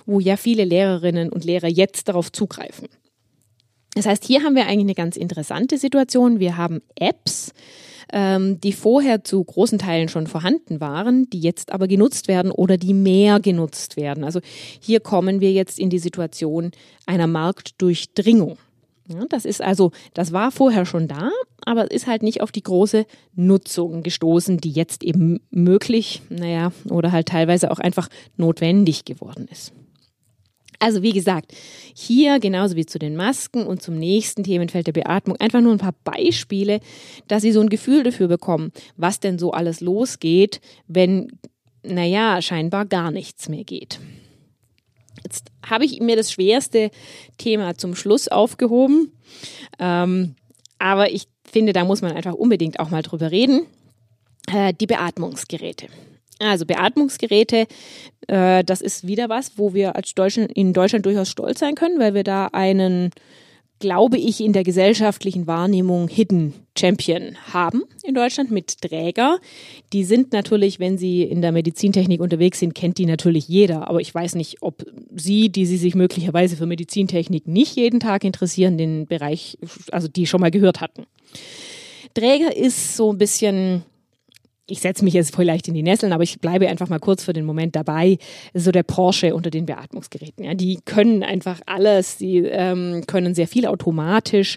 wo 0.05 0.21
ja 0.21 0.37
viele 0.37 0.65
Lehrerinnen 0.65 1.31
und 1.31 1.45
Lehrer 1.45 1.69
jetzt 1.69 2.09
darauf 2.09 2.31
zugreifen. 2.31 2.89
Das 3.95 4.07
heißt, 4.07 4.25
hier 4.25 4.45
haben 4.45 4.55
wir 4.55 4.67
eigentlich 4.67 4.81
eine 4.81 4.95
ganz 4.95 5.17
interessante 5.17 5.79
Situation. 5.79 6.39
Wir 6.39 6.59
haben 6.59 6.83
Apps, 6.97 7.53
ähm, 8.13 8.61
die 8.61 8.73
vorher 8.73 9.25
zu 9.25 9.43
großen 9.43 9.79
Teilen 9.79 10.09
schon 10.09 10.27
vorhanden 10.27 10.81
waren, 10.81 11.29
die 11.31 11.41
jetzt 11.41 11.73
aber 11.73 11.89
genutzt 11.89 12.29
werden 12.29 12.51
oder 12.51 12.77
die 12.77 12.95
mehr 12.95 13.41
genutzt 13.41 13.97
werden. 13.97 14.25
Also 14.25 14.41
hier 14.81 15.01
kommen 15.01 15.41
wir 15.41 15.53
jetzt 15.53 15.79
in 15.79 15.91
die 15.91 15.99
Situation 15.99 16.71
einer 17.07 17.27
Marktdurchdringung. 17.27 18.59
Ja, 19.09 19.25
das 19.29 19.45
ist 19.45 19.63
also, 19.63 19.93
das 20.15 20.33
war 20.33 20.51
vorher 20.51 20.85
schon 20.85 21.07
da, 21.07 21.31
aber 21.65 21.85
es 21.85 22.03
ist 22.03 22.07
halt 22.09 22.25
nicht 22.25 22.41
auf 22.41 22.51
die 22.51 22.63
große 22.63 23.07
Nutzung 23.37 24.03
gestoßen, 24.03 24.59
die 24.59 24.73
jetzt 24.73 25.05
eben 25.05 25.41
möglich, 25.51 26.23
naja, 26.29 26.73
oder 26.91 27.13
halt 27.13 27.29
teilweise 27.29 27.71
auch 27.71 27.79
einfach 27.79 28.09
notwendig 28.37 29.05
geworden 29.05 29.47
ist. 29.51 29.73
Also 30.79 31.03
wie 31.03 31.13
gesagt, 31.13 31.53
hier 31.95 32.39
genauso 32.41 32.77
wie 32.77 32.87
zu 32.87 32.99
den 32.99 33.17
Masken 33.17 33.67
und 33.67 33.83
zum 33.83 33.97
nächsten 33.99 34.45
Themenfeld 34.45 34.87
der 34.87 34.93
Beatmung 34.93 35.37
einfach 35.37 35.61
nur 35.61 35.73
ein 35.73 35.79
paar 35.79 35.95
Beispiele, 36.05 36.81
dass 37.29 37.43
Sie 37.43 37.53
so 37.53 37.61
ein 37.61 37.69
Gefühl 37.69 38.03
dafür 38.03 38.29
bekommen, 38.29 38.73
was 38.97 39.21
denn 39.21 39.39
so 39.39 39.53
alles 39.53 39.81
losgeht, 39.81 40.61
wenn, 40.87 41.29
naja, 41.83 42.41
scheinbar 42.43 42.85
gar 42.87 43.11
nichts 43.11 43.49
mehr 43.49 43.65
geht. 43.65 44.01
Jetzt 45.25 45.51
habe 45.69 45.85
ich 45.85 46.01
mir 46.01 46.17
das 46.17 46.31
schwerste 46.31 46.91
Thema 47.39 47.77
zum 47.77 47.95
Schluss 47.95 48.29
aufgehoben, 48.29 49.13
ähm, 49.79 50.37
aber 50.79 51.11
ich 51.11 51.27
finde, 51.51 51.73
da 51.73 51.85
muss 51.85 52.03
man 52.03 52.13
einfach 52.13 52.35
unbedingt 52.35 52.81
auch 52.81 52.91
mal 52.91 53.03
drüber 53.03 53.31
reden. 53.31 53.67
Äh, 54.53 54.75
die 54.75 54.87
Beatmungsgeräte. 54.87 55.89
Also 56.39 56.67
Beatmungsgeräte, 56.67 57.67
äh, 58.27 58.65
das 58.65 58.81
ist 58.81 59.07
wieder 59.07 59.29
was, 59.29 59.53
wo 59.57 59.73
wir 59.73 59.97
als 59.97 60.15
Deutschland, 60.15 60.53
in 60.53 60.73
Deutschland 60.73 61.07
durchaus 61.07 61.31
stolz 61.31 61.61
sein 61.61 61.75
können, 61.75 61.99
weil 61.99 62.13
wir 62.13 62.25
da 62.25 62.49
einen, 62.53 63.11
glaube 63.79 64.19
ich, 64.19 64.43
in 64.43 64.53
der 64.53 64.63
gesellschaftlichen 64.63 65.47
Wahrnehmung 65.47 66.09
Hidden 66.09 66.53
Champion 66.79 67.37
haben 67.53 67.85
in 68.05 68.15
Deutschland 68.15 68.51
mit 68.51 68.83
Träger. 68.83 69.39
Die 69.95 70.05
sind 70.05 70.35
natürlich, 70.35 70.79
wenn 70.79 70.99
sie 70.99 71.23
in 71.23 71.41
der 71.41 71.53
Medizintechnik 71.53 72.21
unterwegs 72.21 72.61
sind, 72.61 72.75
kennt 72.75 72.99
die 72.99 73.07
natürlich 73.07 73.49
jeder. 73.49 73.89
Aber 73.89 74.01
ich 74.01 74.15
weiß 74.15 74.35
nicht, 74.35 74.61
ob 74.61 74.85
Sie, 75.15 75.49
die 75.49 75.65
Sie 75.65 75.79
sich 75.79 75.95
möglicherweise 75.95 76.57
für 76.57 76.67
Medizintechnik 76.67 77.47
nicht 77.49 77.77
jeden 77.77 78.01
Tag 78.01 78.25
interessieren, 78.25 78.77
den 78.77 79.07
Bereich, 79.07 79.57
also 79.91 80.07
die 80.07 80.27
schon 80.27 80.43
mal 80.43 80.51
gehört 80.51 80.83
hatten. 80.83 81.07
Träger 82.13 82.55
ist 82.55 82.97
so 82.97 83.11
ein 83.13 83.19
bisschen 83.19 83.85
ich 84.67 84.81
setze 84.81 85.05
mich 85.05 85.15
jetzt 85.15 85.35
vielleicht 85.35 85.69
in 85.69 85.75
die 85.75 85.83
Nesseln, 85.83 86.13
aber 86.13 86.23
ich 86.23 86.41
bleibe 86.41 86.69
einfach 86.69 86.89
mal 86.89 86.99
kurz 86.99 87.23
für 87.25 87.33
den 87.33 87.45
Moment 87.45 87.77
dabei. 87.77 88.19
So 88.53 88.73
der 88.73 88.83
Porsche 88.83 89.35
unter 89.35 89.51
den 89.51 89.67
Beatmungsgeräten. 89.67 90.45
Ja, 90.45 90.55
die 90.55 90.81
können 90.85 91.23
einfach 91.23 91.61
alles, 91.67 92.17
die 92.17 92.39
ähm, 92.39 93.05
können 93.07 93.35
sehr 93.35 93.49
viel 93.49 93.67
automatisch 93.67 94.57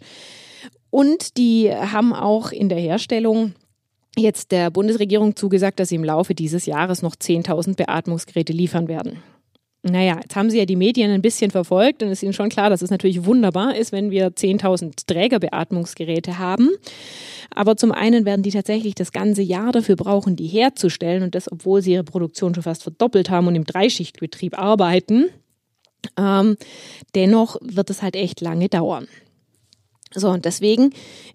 und 0.90 1.38
die 1.38 1.72
haben 1.72 2.14
auch 2.14 2.52
in 2.52 2.70
der 2.70 2.80
Herstellung 2.80 3.54
jetzt 4.18 4.52
der 4.52 4.72
Bundesregierung 4.72 5.36
zugesagt, 5.36 5.80
dass 5.80 5.90
sie 5.90 5.96
im 5.96 6.04
Laufe 6.04 6.34
dieses 6.34 6.66
Jahres 6.66 7.02
noch 7.02 7.16
10.000 7.16 7.76
Beatmungsgeräte 7.76 8.54
liefern 8.54 8.88
werden. 8.88 9.22
Naja, 9.82 10.20
jetzt 10.22 10.36
haben 10.36 10.50
Sie 10.50 10.58
ja 10.58 10.66
die 10.66 10.76
Medien 10.76 11.10
ein 11.10 11.22
bisschen 11.22 11.52
verfolgt 11.52 12.04
und 12.04 12.10
es 12.10 12.20
ist 12.20 12.24
Ihnen 12.24 12.34
schon 12.34 12.50
klar, 12.50 12.70
dass 12.70 12.82
es 12.82 12.92
natürlich 12.92 13.24
wunderbar 13.26 13.78
ist, 13.78 13.94
wenn 13.94 14.12
wir 14.12 14.30
10.000 14.30 15.06
Trägerbeatmungsgeräte 15.08 16.38
haben. 16.38 16.70
Aber 17.50 17.78
zum 17.78 17.94
einen 17.94 18.26
werden 18.26 18.44
die 18.44 18.52
tatsächlich 18.52 18.94
das 18.94 19.14
ganze 19.14 19.42
Jahr 19.42 19.72
dafür 19.72 19.96
brauchen, 19.96 20.36
die 20.36 20.48
herzustellen 20.48 21.24
und 21.24 21.34
das, 21.34 21.50
obwohl 21.50 21.82
sie 21.82 21.94
ihre 21.94 22.04
Produktion 22.04 22.54
schon 22.54 22.64
fast 22.64 22.84
verdoppelt 22.84 23.30
haben 23.30 23.48
und 23.48 23.56
im 23.56 23.64
Dreischichtbetrieb 23.64 24.60
arbeiten. 24.60 25.28
Ähm, 26.18 26.58
dennoch 27.16 27.56
wird 27.62 27.90
es 27.90 28.02
halt 28.02 28.18
echt 28.18 28.42
lange 28.42 28.68
dauern. 28.68 29.08
So, 30.14 30.30
und 30.30 30.44
deswegen 30.44 30.92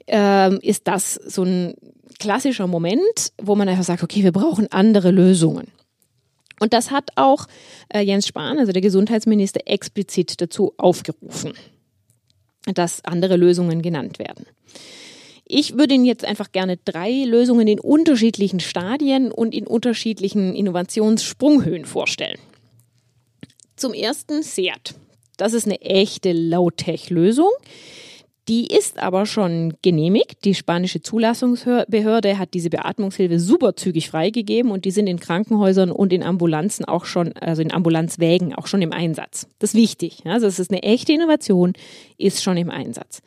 ähm, 0.06 0.58
ist 0.60 0.86
das 0.86 1.14
so 1.14 1.44
ein 1.44 1.74
klassischer 2.18 2.66
Moment, 2.66 3.32
wo 3.40 3.54
man 3.54 3.68
einfach 3.68 3.84
sagt, 3.84 4.02
okay, 4.02 4.22
wir 4.22 4.32
brauchen 4.32 4.70
andere 4.70 5.10
Lösungen. 5.10 5.68
Und 6.60 6.72
das 6.72 6.90
hat 6.90 7.10
auch 7.16 7.46
äh, 7.92 8.00
Jens 8.00 8.26
Spahn, 8.26 8.58
also 8.58 8.72
der 8.72 8.82
Gesundheitsminister, 8.82 9.60
explizit 9.66 10.40
dazu 10.40 10.72
aufgerufen, 10.76 11.54
dass 12.72 13.04
andere 13.04 13.36
Lösungen 13.36 13.82
genannt 13.82 14.18
werden. 14.18 14.46
Ich 15.46 15.76
würde 15.76 15.94
Ihnen 15.94 16.06
jetzt 16.06 16.24
einfach 16.24 16.52
gerne 16.52 16.78
drei 16.78 17.24
Lösungen 17.24 17.68
in 17.68 17.78
unterschiedlichen 17.78 18.60
Stadien 18.60 19.30
und 19.30 19.54
in 19.54 19.66
unterschiedlichen 19.66 20.54
Innovationssprunghöhen 20.54 21.84
vorstellen. 21.84 22.38
Zum 23.76 23.92
ersten 23.92 24.42
SEAT. 24.42 24.94
Das 25.36 25.52
ist 25.52 25.66
eine 25.66 25.80
echte 25.80 26.32
Low-Tech-Lösung. 26.32 27.50
Die 28.48 28.66
ist 28.66 28.98
aber 28.98 29.24
schon 29.24 29.74
genehmigt. 29.80 30.44
Die 30.44 30.54
spanische 30.54 31.00
Zulassungsbehörde 31.00 32.38
hat 32.38 32.52
diese 32.52 32.68
Beatmungshilfe 32.68 33.40
super 33.40 33.74
zügig 33.74 34.10
freigegeben 34.10 34.70
und 34.70 34.84
die 34.84 34.90
sind 34.90 35.06
in 35.06 35.18
Krankenhäusern 35.18 35.90
und 35.90 36.12
in 36.12 36.22
Ambulanzen 36.22 36.84
auch 36.84 37.06
schon, 37.06 37.32
also 37.34 37.62
in 37.62 37.72
Ambulanzwägen 37.72 38.54
auch 38.54 38.66
schon 38.66 38.82
im 38.82 38.92
Einsatz. 38.92 39.46
Das 39.60 39.70
ist 39.70 39.80
wichtig. 39.80 40.22
Also 40.26 40.46
es 40.46 40.58
ist 40.58 40.70
eine 40.70 40.82
echte 40.82 41.14
Innovation, 41.14 41.72
ist 42.18 42.42
schon 42.42 42.58
im 42.58 42.68
Einsatz. 42.68 43.22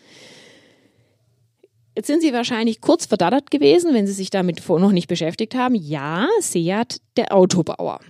Jetzt 1.96 2.08
sind 2.08 2.22
Sie 2.22 2.32
wahrscheinlich 2.32 2.80
kurz 2.80 3.08
verdattert 3.08 3.50
gewesen, 3.50 3.96
wenn 3.96 4.06
Sie 4.06 4.14
sich 4.14 4.30
damit 4.30 4.70
noch 4.70 4.92
nicht 4.92 5.08
beschäftigt 5.08 5.56
haben. 5.56 5.74
Ja, 5.74 6.28
Seat, 6.42 7.02
der 7.18 7.34
Autobauer. 7.34 8.02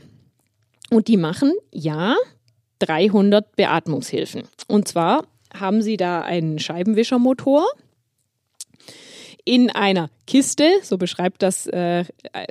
Und 0.90 1.08
die 1.08 1.16
machen, 1.16 1.54
ja, 1.72 2.18
300 2.80 3.56
Beatmungshilfen. 3.56 4.44
Und 4.68 4.90
zwar 4.90 5.24
haben 5.54 5.82
sie 5.82 5.98
da 5.98 6.22
einen 6.22 6.60
Scheibenwischermotor 6.60 7.66
in 9.48 9.70
einer 9.70 10.10
Kiste, 10.26 10.70
so 10.84 10.98
beschreibt 10.98 11.42
das 11.42 11.68
äh, 11.68 12.04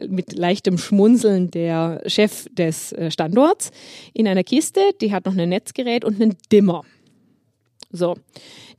mit 0.09 0.33
leichtem 0.33 0.79
Schmunzeln 0.79 1.51
der 1.51 2.01
Chef 2.07 2.47
des 2.51 2.93
äh, 2.93 3.11
Standorts, 3.11 3.71
in 4.15 4.27
einer 4.27 4.45
Kiste, 4.45 4.81
die 5.03 5.13
hat 5.13 5.27
noch 5.27 5.37
ein 5.37 5.51
Netzgerät 5.51 6.07
und 6.07 6.21
einen 6.21 6.39
Dimmer. 6.51 6.85
So, 7.93 8.17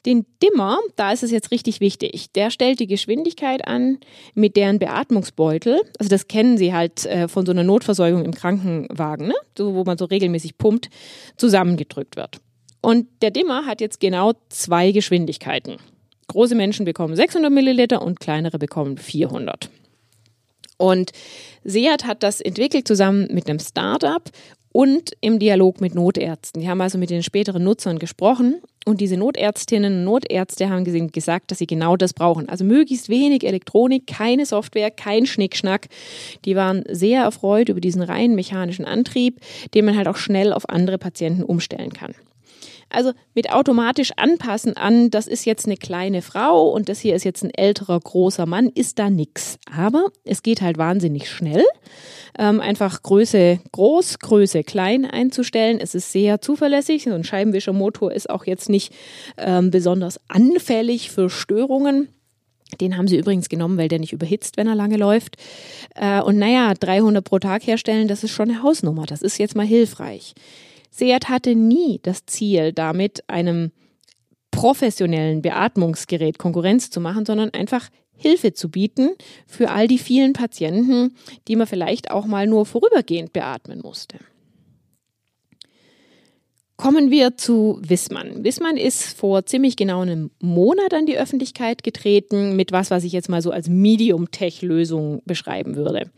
den 0.08 0.26
Dimmer, 0.42 0.80
da 0.96 1.12
ist 1.12 1.22
es 1.22 1.30
jetzt 1.30 1.52
richtig 1.52 1.80
wichtig. 1.80 2.32
Der 2.32 2.50
stellt 2.50 2.80
die 2.80 2.88
Geschwindigkeit 2.88 3.68
an, 3.68 4.00
mit 4.34 4.56
deren 4.56 4.80
Beatmungsbeutel, 4.80 5.82
also 6.00 6.10
das 6.10 6.28
kennen 6.28 6.58
Sie 6.58 6.74
halt 6.74 7.06
äh, 7.06 7.28
von 7.28 7.46
so 7.46 7.52
einer 7.52 7.64
Notversorgung 7.64 8.26
im 8.26 8.34
Krankenwagen, 8.34 9.28
ne? 9.28 9.36
so, 9.56 9.76
wo 9.76 9.84
man 9.84 10.00
so 10.00 10.06
regelmäßig 10.06 10.58
pumpt, 10.58 10.90
zusammengedrückt 11.38 12.16
wird. 12.16 12.40
Und 12.82 13.08
der 13.22 13.32
Dimmer 13.32 13.66
hat 13.66 13.82
jetzt 13.82 14.00
genau 14.00 14.34
zwei 14.50 14.92
Geschwindigkeiten. 14.92 15.78
Große 16.28 16.56
Menschen 16.56 16.86
bekommen 16.86 17.16
600 17.16 17.52
Milliliter 17.52 18.02
und 18.02 18.20
kleinere 18.20 18.60
bekommen 18.60 18.98
400. 18.98 19.70
Und 20.78 21.12
Seat 21.64 22.06
hat 22.06 22.22
das 22.24 22.40
entwickelt 22.42 22.88
zusammen 22.88 23.28
mit 23.32 23.50
einem 23.50 23.60
Startup 23.60 24.24
und 24.72 25.14
im 25.22 25.40
Dialog 25.40 25.82
mit 25.82 25.96
Notärzten. 25.96 26.62
Die 26.62 26.70
haben 26.70 26.82
also 26.82 26.98
mit 26.98 27.10
den 27.10 27.24
späteren 27.24 27.64
Nutzern 27.64 27.98
gesprochen 27.98 28.62
und 28.86 29.02
diese 29.02 29.18
Notärztinnen 29.18 29.94
und 29.94 30.04
Notärzte 30.04 30.70
haben 30.70 30.84
gesagt, 31.12 31.50
dass 31.50 31.58
sie 31.58 31.68
genau 31.68 31.98
das 31.98 32.14
brauchen. 32.14 32.48
Also 32.48 32.64
möglichst 32.64 33.10
wenig 33.10 33.44
Elektronik, 33.44 34.06
keine 34.06 34.46
Software, 34.46 34.92
kein 34.92 35.26
Schnickschnack. 35.26 35.88
Die 36.46 36.56
waren 36.56 36.84
sehr 36.90 37.24
erfreut 37.24 37.70
über 37.70 37.82
diesen 37.82 38.04
rein 38.04 38.36
mechanischen 38.36 38.86
Antrieb, 38.86 39.40
den 39.74 39.86
man 39.86 39.98
halt 39.98 40.08
auch 40.08 40.18
schnell 40.18 40.54
auf 40.54 40.70
andere 40.70 40.98
Patienten 40.98 41.44
umstellen 41.44 41.92
kann. 41.92 42.14
Also 42.90 43.12
mit 43.34 43.52
automatisch 43.52 44.12
anpassen 44.16 44.78
an, 44.78 45.10
das 45.10 45.28
ist 45.28 45.46
jetzt 45.46 45.66
eine 45.66 45.76
kleine 45.76 46.22
Frau 46.22 46.70
und 46.70 46.88
das 46.88 47.00
hier 47.00 47.16
ist 47.16 47.26
jetzt 47.26 47.44
ein 47.44 47.54
älterer 47.54 48.00
großer 48.00 48.46
Mann, 48.46 48.70
ist 48.70 48.98
da 48.98 49.10
nix. 49.10 49.60
Aber 49.76 50.08
es 50.24 50.42
geht 50.42 50.62
halt 50.62 50.78
wahnsinnig 50.78 51.30
schnell. 51.30 51.66
Ähm, 52.40 52.62
einfach 52.62 53.04
Größe 53.04 53.60
groß, 53.72 54.20
Größe 54.20 54.64
klein 54.64 55.06
einzustellen. 55.06 55.80
Es 55.82 55.96
ist 55.96 56.12
sehr 56.12 56.40
zuverlässig. 56.40 57.04
So 57.04 57.14
ein 57.14 57.24
Scheibenwischermotor 57.24 58.12
ist 58.12 58.30
auch 58.30 58.46
jetzt 58.46 58.70
nicht 58.70 58.94
ähm, 59.38 59.72
besonders 59.72 60.20
anfällig 60.30 61.12
für 61.12 61.30
Störungen. 61.30 62.10
Den 62.80 62.98
haben 62.98 63.08
sie 63.08 63.18
übrigens 63.18 63.50
genommen, 63.50 63.78
weil 63.78 63.88
der 63.88 64.00
nicht 64.00 64.14
überhitzt, 64.14 64.58
wenn 64.58 64.68
er 64.68 64.76
lange 64.76 64.98
läuft. 64.98 65.38
Äh, 65.96 66.22
und 66.22 66.38
naja, 66.38 66.74
300 66.74 67.24
pro 67.24 67.40
Tag 67.40 67.66
herstellen, 67.66 68.08
das 68.08 68.24
ist 68.24 68.32
schon 68.32 68.50
eine 68.50 68.62
Hausnummer. 68.62 69.06
Das 69.06 69.22
ist 69.22 69.38
jetzt 69.38 69.56
mal 69.56 69.66
hilfreich. 69.66 70.34
Seat 70.98 71.30
hatte 71.30 71.56
nie 71.56 72.00
das 72.02 72.26
Ziel, 72.26 72.74
damit 72.74 73.24
einem 73.28 73.72
professionellen 74.50 75.44
Beatmungsgerät 75.44 76.40
Konkurrenz 76.40 76.90
zu 76.90 77.00
machen, 77.00 77.26
sondern 77.26 77.52
einfach 77.54 77.90
Hilfe 78.16 78.54
zu 78.54 78.70
bieten 78.70 79.12
für 79.46 79.70
all 79.70 79.88
die 79.88 80.00
vielen 80.00 80.34
Patienten, 80.34 81.16
die 81.48 81.56
man 81.56 81.68
vielleicht 81.68 82.10
auch 82.10 82.26
mal 82.26 82.48
nur 82.48 82.66
vorübergehend 82.66 83.32
beatmen 83.32 83.82
musste. 83.82 84.18
Kommen 86.78 87.12
wir 87.12 87.38
zu 87.38 87.80
Wissmann. 87.82 88.44
Wissmann 88.44 88.78
ist 88.78 89.18
vor 89.18 89.46
ziemlich 89.46 89.78
genau 89.78 90.02
einem 90.02 90.32
Monat 90.40 90.94
an 90.94 91.06
die 91.06 91.18
Öffentlichkeit 91.18 91.84
getreten 91.84 92.56
mit 92.56 92.72
was, 92.72 92.90
was 92.90 93.04
ich 93.04 93.14
jetzt 93.14 93.30
mal 93.30 93.42
so 93.42 93.52
als 93.52 93.68
Medium-Tech-Lösung 93.68 95.22
beschreiben 95.26 95.76
würde. 95.76 96.10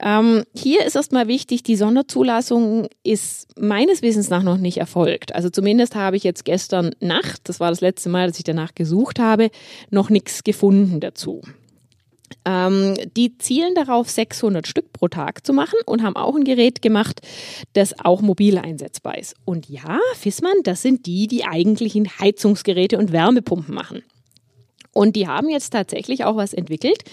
Ähm, 0.00 0.44
hier 0.54 0.84
ist 0.84 0.94
erstmal 0.94 1.26
wichtig, 1.26 1.62
die 1.64 1.76
Sonderzulassung 1.76 2.88
ist 3.02 3.48
meines 3.58 4.02
Wissens 4.02 4.30
nach 4.30 4.42
noch 4.42 4.58
nicht 4.58 4.78
erfolgt. 4.78 5.34
Also 5.34 5.50
zumindest 5.50 5.96
habe 5.96 6.16
ich 6.16 6.24
jetzt 6.24 6.44
gestern 6.44 6.94
Nacht, 7.00 7.48
das 7.48 7.58
war 7.58 7.70
das 7.70 7.80
letzte 7.80 8.08
Mal, 8.08 8.28
dass 8.28 8.38
ich 8.38 8.44
danach 8.44 8.74
gesucht 8.74 9.18
habe, 9.18 9.50
noch 9.90 10.08
nichts 10.08 10.44
gefunden 10.44 11.00
dazu. 11.00 11.42
Ähm, 12.44 12.94
die 13.16 13.36
zielen 13.38 13.74
darauf, 13.74 14.08
600 14.08 14.66
Stück 14.66 14.92
pro 14.92 15.08
Tag 15.08 15.44
zu 15.44 15.52
machen 15.52 15.78
und 15.86 16.02
haben 16.02 16.16
auch 16.16 16.36
ein 16.36 16.44
Gerät 16.44 16.82
gemacht, 16.82 17.20
das 17.72 17.98
auch 18.04 18.20
mobil 18.20 18.58
einsetzbar 18.58 19.18
ist. 19.18 19.34
Und 19.44 19.68
ja, 19.68 19.98
Fissmann, 20.14 20.62
das 20.62 20.82
sind 20.82 21.06
die, 21.06 21.26
die 21.26 21.44
eigentlichen 21.44 22.08
Heizungsgeräte 22.20 22.98
und 22.98 23.12
Wärmepumpen 23.12 23.74
machen. 23.74 24.02
Und 24.98 25.14
die 25.14 25.28
haben 25.28 25.48
jetzt 25.48 25.70
tatsächlich 25.70 26.24
auch 26.24 26.34
was 26.34 26.52
entwickelt, 26.52 27.04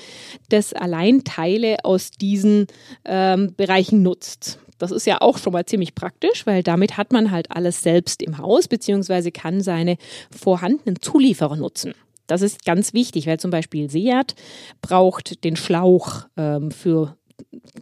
das 0.49 0.73
allein 0.73 1.23
Teile 1.23 1.85
aus 1.85 2.09
diesen 2.09 2.65
ähm, 3.05 3.53
Bereichen 3.55 4.01
nutzt. 4.01 4.57
Das 4.79 4.89
ist 4.89 5.05
ja 5.05 5.21
auch 5.21 5.37
schon 5.37 5.53
mal 5.53 5.67
ziemlich 5.67 5.93
praktisch, 5.93 6.47
weil 6.47 6.63
damit 6.63 6.97
hat 6.97 7.13
man 7.13 7.29
halt 7.29 7.51
alles 7.51 7.83
selbst 7.83 8.23
im 8.23 8.39
Haus, 8.39 8.67
beziehungsweise 8.67 9.31
kann 9.31 9.61
seine 9.61 9.97
vorhandenen 10.35 10.99
Zulieferer 10.99 11.57
nutzen. 11.57 11.93
Das 12.25 12.41
ist 12.41 12.65
ganz 12.65 12.95
wichtig, 12.95 13.27
weil 13.27 13.39
zum 13.39 13.51
Beispiel 13.51 13.87
Seat 13.87 14.33
braucht 14.81 15.43
den 15.43 15.55
Schlauch 15.55 16.25
ähm, 16.37 16.71
für 16.71 17.15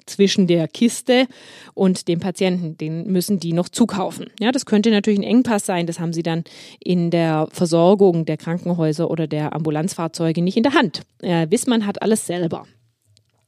zwischen 0.06 0.48
der 0.48 0.68
Kiste 0.68 1.28
und 1.74 2.08
dem 2.08 2.20
Patienten. 2.20 2.78
Den 2.78 3.08
müssen 3.12 3.40
die 3.40 3.54
noch 3.54 3.70
zukaufen. 3.70 4.28
Ja, 4.40 4.52
das 4.52 4.66
könnte 4.66 4.92
natürlich 4.92 5.20
ein 5.20 5.24
Engpass 5.24 5.66
sein. 5.66 5.88
Das 5.88 6.00
haben 6.00 6.14
sie 6.14 6.24
dann 6.24 6.44
in 6.80 7.12
der 7.12 7.48
Versorgung 7.52 8.26
der 8.26 8.38
Krankenhäuser 8.38 9.10
oder 9.10 9.28
der 9.28 9.54
Ambulanzfahrzeuge 9.54 10.42
nicht 10.42 10.58
in 10.58 10.64
der 10.64 10.74
Hand. 10.74 11.02
Äh, 11.22 11.48
Wissmann 11.50 11.86
hat 11.86 12.02
alles 12.02 12.26
selber. 12.26 12.66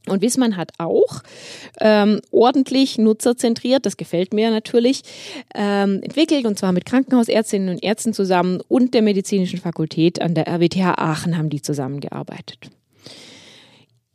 Und 0.07 0.21
Wissmann 0.21 0.55
hat 0.55 0.71
auch 0.77 1.23
ähm, 1.81 2.21
ordentlich 2.31 2.97
nutzerzentriert, 2.97 3.85
das 3.87 3.97
gefällt 3.97 4.33
mir 4.33 4.51
natürlich, 4.51 5.01
ähm, 5.55 6.01
entwickelt 6.03 6.45
und 6.45 6.59
zwar 6.59 6.73
mit 6.73 6.85
Krankenhausärztinnen 6.85 7.69
und 7.69 7.83
Ärzten 7.83 8.13
zusammen 8.13 8.61
und 8.67 8.93
der 8.93 9.01
medizinischen 9.01 9.59
Fakultät 9.59 10.21
an 10.21 10.35
der 10.35 10.47
RWTH 10.47 10.99
Aachen 10.99 11.37
haben 11.37 11.49
die 11.49 11.61
zusammengearbeitet. 11.61 12.69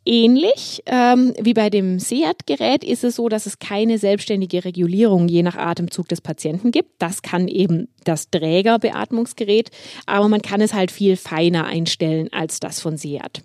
Ähnlich 0.06 0.82
ähm, 0.86 1.34
wie 1.38 1.52
bei 1.52 1.68
dem 1.68 1.98
SEAT-Gerät 1.98 2.84
ist 2.84 3.04
es 3.04 3.16
so, 3.16 3.28
dass 3.28 3.44
es 3.44 3.58
keine 3.58 3.98
selbstständige 3.98 4.64
Regulierung 4.64 5.28
je 5.28 5.42
nach 5.42 5.56
Atemzug 5.56 6.08
des 6.08 6.22
Patienten 6.22 6.70
gibt. 6.70 6.90
Das 6.98 7.20
kann 7.20 7.48
eben 7.48 7.88
das 8.04 8.30
Trägerbeatmungsgerät, 8.30 9.70
aber 10.06 10.28
man 10.28 10.40
kann 10.40 10.62
es 10.62 10.72
halt 10.72 10.90
viel 10.90 11.16
feiner 11.16 11.66
einstellen 11.66 12.28
als 12.32 12.60
das 12.60 12.80
von 12.80 12.96
SEAT. 12.96 13.42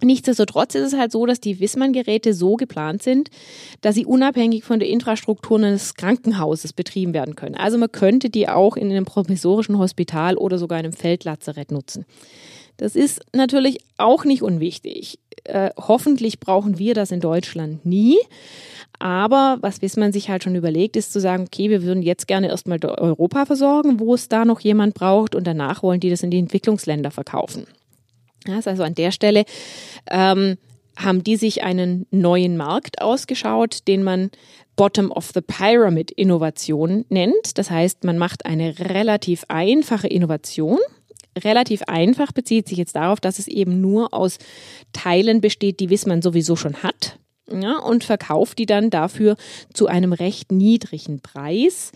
Nichtsdestotrotz 0.00 0.74
ist 0.74 0.92
es 0.92 0.98
halt 0.98 1.10
so, 1.10 1.26
dass 1.26 1.40
die 1.40 1.58
Wissmann-Geräte 1.58 2.32
so 2.32 2.54
geplant 2.54 3.02
sind, 3.02 3.30
dass 3.80 3.96
sie 3.96 4.06
unabhängig 4.06 4.62
von 4.64 4.78
der 4.78 4.88
Infrastruktur 4.88 5.58
eines 5.58 5.94
Krankenhauses 5.94 6.72
betrieben 6.72 7.14
werden 7.14 7.34
können. 7.34 7.56
Also 7.56 7.78
man 7.78 7.90
könnte 7.90 8.30
die 8.30 8.48
auch 8.48 8.76
in 8.76 8.90
einem 8.90 9.04
provisorischen 9.04 9.78
Hospital 9.78 10.36
oder 10.36 10.58
sogar 10.58 10.78
in 10.78 10.86
einem 10.86 10.92
Feldlazarett 10.92 11.72
nutzen. 11.72 12.04
Das 12.76 12.94
ist 12.94 13.20
natürlich 13.34 13.78
auch 13.96 14.24
nicht 14.24 14.42
unwichtig. 14.42 15.18
Äh, 15.48 15.70
hoffentlich 15.76 16.40
brauchen 16.40 16.78
wir 16.78 16.94
das 16.94 17.10
in 17.10 17.20
Deutschland 17.20 17.84
nie. 17.86 18.18
Aber 18.98 19.58
was 19.60 19.80
man 19.96 20.12
sich 20.12 20.28
halt 20.28 20.42
schon 20.42 20.56
überlegt, 20.56 20.96
ist 20.96 21.12
zu 21.12 21.20
sagen, 21.20 21.44
okay, 21.46 21.70
wir 21.70 21.82
würden 21.82 22.02
jetzt 22.02 22.26
gerne 22.26 22.48
erstmal 22.48 22.84
Europa 22.84 23.46
versorgen, 23.46 24.00
wo 24.00 24.14
es 24.14 24.28
da 24.28 24.44
noch 24.44 24.60
jemand 24.60 24.94
braucht 24.94 25.34
und 25.34 25.46
danach 25.46 25.82
wollen 25.82 26.00
die 26.00 26.10
das 26.10 26.22
in 26.22 26.30
die 26.30 26.38
Entwicklungsländer 26.38 27.10
verkaufen. 27.10 27.66
Das 28.44 28.66
also 28.66 28.82
an 28.82 28.94
der 28.94 29.12
Stelle 29.12 29.44
ähm, 30.10 30.56
haben 30.96 31.22
die 31.22 31.36
sich 31.36 31.62
einen 31.62 32.06
neuen 32.10 32.56
Markt 32.56 33.00
ausgeschaut, 33.00 33.86
den 33.86 34.02
man 34.02 34.30
Bottom 34.74 35.10
of 35.10 35.30
the 35.34 35.40
Pyramid 35.40 36.10
Innovation 36.12 37.04
nennt. 37.08 37.58
Das 37.58 37.70
heißt, 37.70 38.04
man 38.04 38.18
macht 38.18 38.46
eine 38.46 38.78
relativ 38.78 39.44
einfache 39.48 40.08
Innovation, 40.08 40.78
relativ 41.38 41.82
einfach 41.86 42.32
bezieht 42.32 42.68
sich 42.68 42.78
jetzt 42.78 42.96
darauf, 42.96 43.20
dass 43.20 43.38
es 43.38 43.48
eben 43.48 43.80
nur 43.80 44.14
aus 44.14 44.38
Teilen 44.92 45.40
besteht, 45.40 45.80
die 45.80 45.90
Wissmann 45.90 46.22
sowieso 46.22 46.56
schon 46.56 46.82
hat. 46.82 47.18
Ja, 47.50 47.78
und 47.78 48.04
verkauft 48.04 48.58
die 48.58 48.66
dann 48.66 48.90
dafür 48.90 49.36
zu 49.72 49.86
einem 49.86 50.12
recht 50.12 50.52
niedrigen 50.52 51.20
Preis 51.20 51.92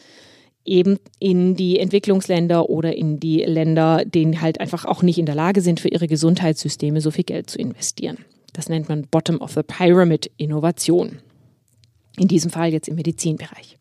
eben 0.65 0.99
in 1.19 1.57
die 1.57 1.79
Entwicklungsländer 1.79 2.71
oder 2.71 2.97
in 2.97 3.19
die 3.19 3.43
Länder, 3.43 4.05
die 4.05 4.39
halt 4.41 4.61
einfach 4.61 4.85
auch 4.85 5.03
nicht 5.03 5.19
in 5.19 5.27
der 5.27 5.35
Lage 5.35 5.61
sind, 5.61 5.81
für 5.81 5.89
ihre 5.89 6.07
Gesundheitssysteme 6.07 7.01
so 7.01 7.11
viel 7.11 7.25
Geld 7.25 7.51
zu 7.51 7.59
investieren. 7.59 8.19
Das 8.53 8.69
nennt 8.69 8.89
man 8.89 9.07
Bottom 9.11 9.41
of 9.41 9.53
the 9.53 9.63
Pyramid 9.63 10.31
Innovation. 10.37 11.19
In 12.17 12.29
diesem 12.29 12.51
Fall 12.51 12.73
jetzt 12.73 12.89
im 12.89 12.95
Medizinbereich. 12.95 13.79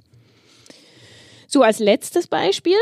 So 1.47 1.63
als 1.63 1.80
letztes 1.80 2.28
Beispiel 2.28 2.78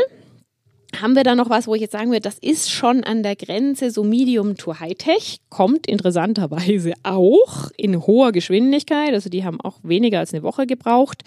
haben 0.98 1.14
wir 1.14 1.22
da 1.22 1.34
noch 1.34 1.50
was, 1.50 1.66
wo 1.66 1.74
ich 1.74 1.80
jetzt 1.80 1.92
sagen 1.92 2.10
würde, 2.10 2.22
das 2.22 2.38
ist 2.38 2.70
schon 2.70 3.04
an 3.04 3.22
der 3.22 3.36
Grenze 3.36 3.90
so 3.90 4.02
Medium 4.02 4.56
to 4.56 4.80
High-Tech, 4.80 5.38
kommt 5.48 5.86
interessanterweise 5.86 6.94
auch 7.02 7.70
in 7.76 8.06
hoher 8.06 8.32
Geschwindigkeit, 8.32 9.12
also 9.12 9.30
die 9.30 9.44
haben 9.44 9.60
auch 9.60 9.78
weniger 9.82 10.18
als 10.18 10.34
eine 10.34 10.42
Woche 10.42 10.66
gebraucht, 10.66 11.22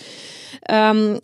ähm, 0.68 1.20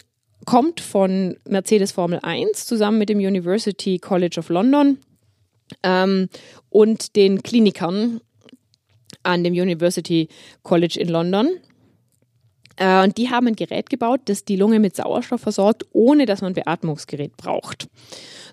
kommt 0.46 0.80
von 0.80 1.38
Mercedes 1.48 1.92
Formel 1.92 2.20
1 2.22 2.66
zusammen 2.66 2.98
mit 2.98 3.10
dem 3.10 3.20
University 3.20 4.00
College 4.00 4.40
of 4.40 4.50
London 4.50 4.98
ähm, 5.84 6.30
und 6.70 7.16
den 7.16 7.44
Klinikern 7.44 8.22
an 9.24 9.44
dem 9.44 9.54
University 9.54 10.30
College 10.64 10.98
in 11.00 11.10
London. 11.10 11.50
Äh, 12.80 13.04
und 13.04 13.18
die 13.18 13.30
haben 13.30 13.48
ein 13.48 13.56
Gerät 13.56 13.90
gebaut, 13.90 14.22
das 14.26 14.46
die 14.46 14.56
Lunge 14.56 14.80
mit 14.80 14.96
Sauerstoff 14.96 15.42
versorgt, 15.42 15.86
ohne 15.92 16.26
dass 16.26 16.42
man 16.42 16.52
ein 16.52 16.56
Beatmungsgerät 16.56 17.38
braucht. 17.38 17.88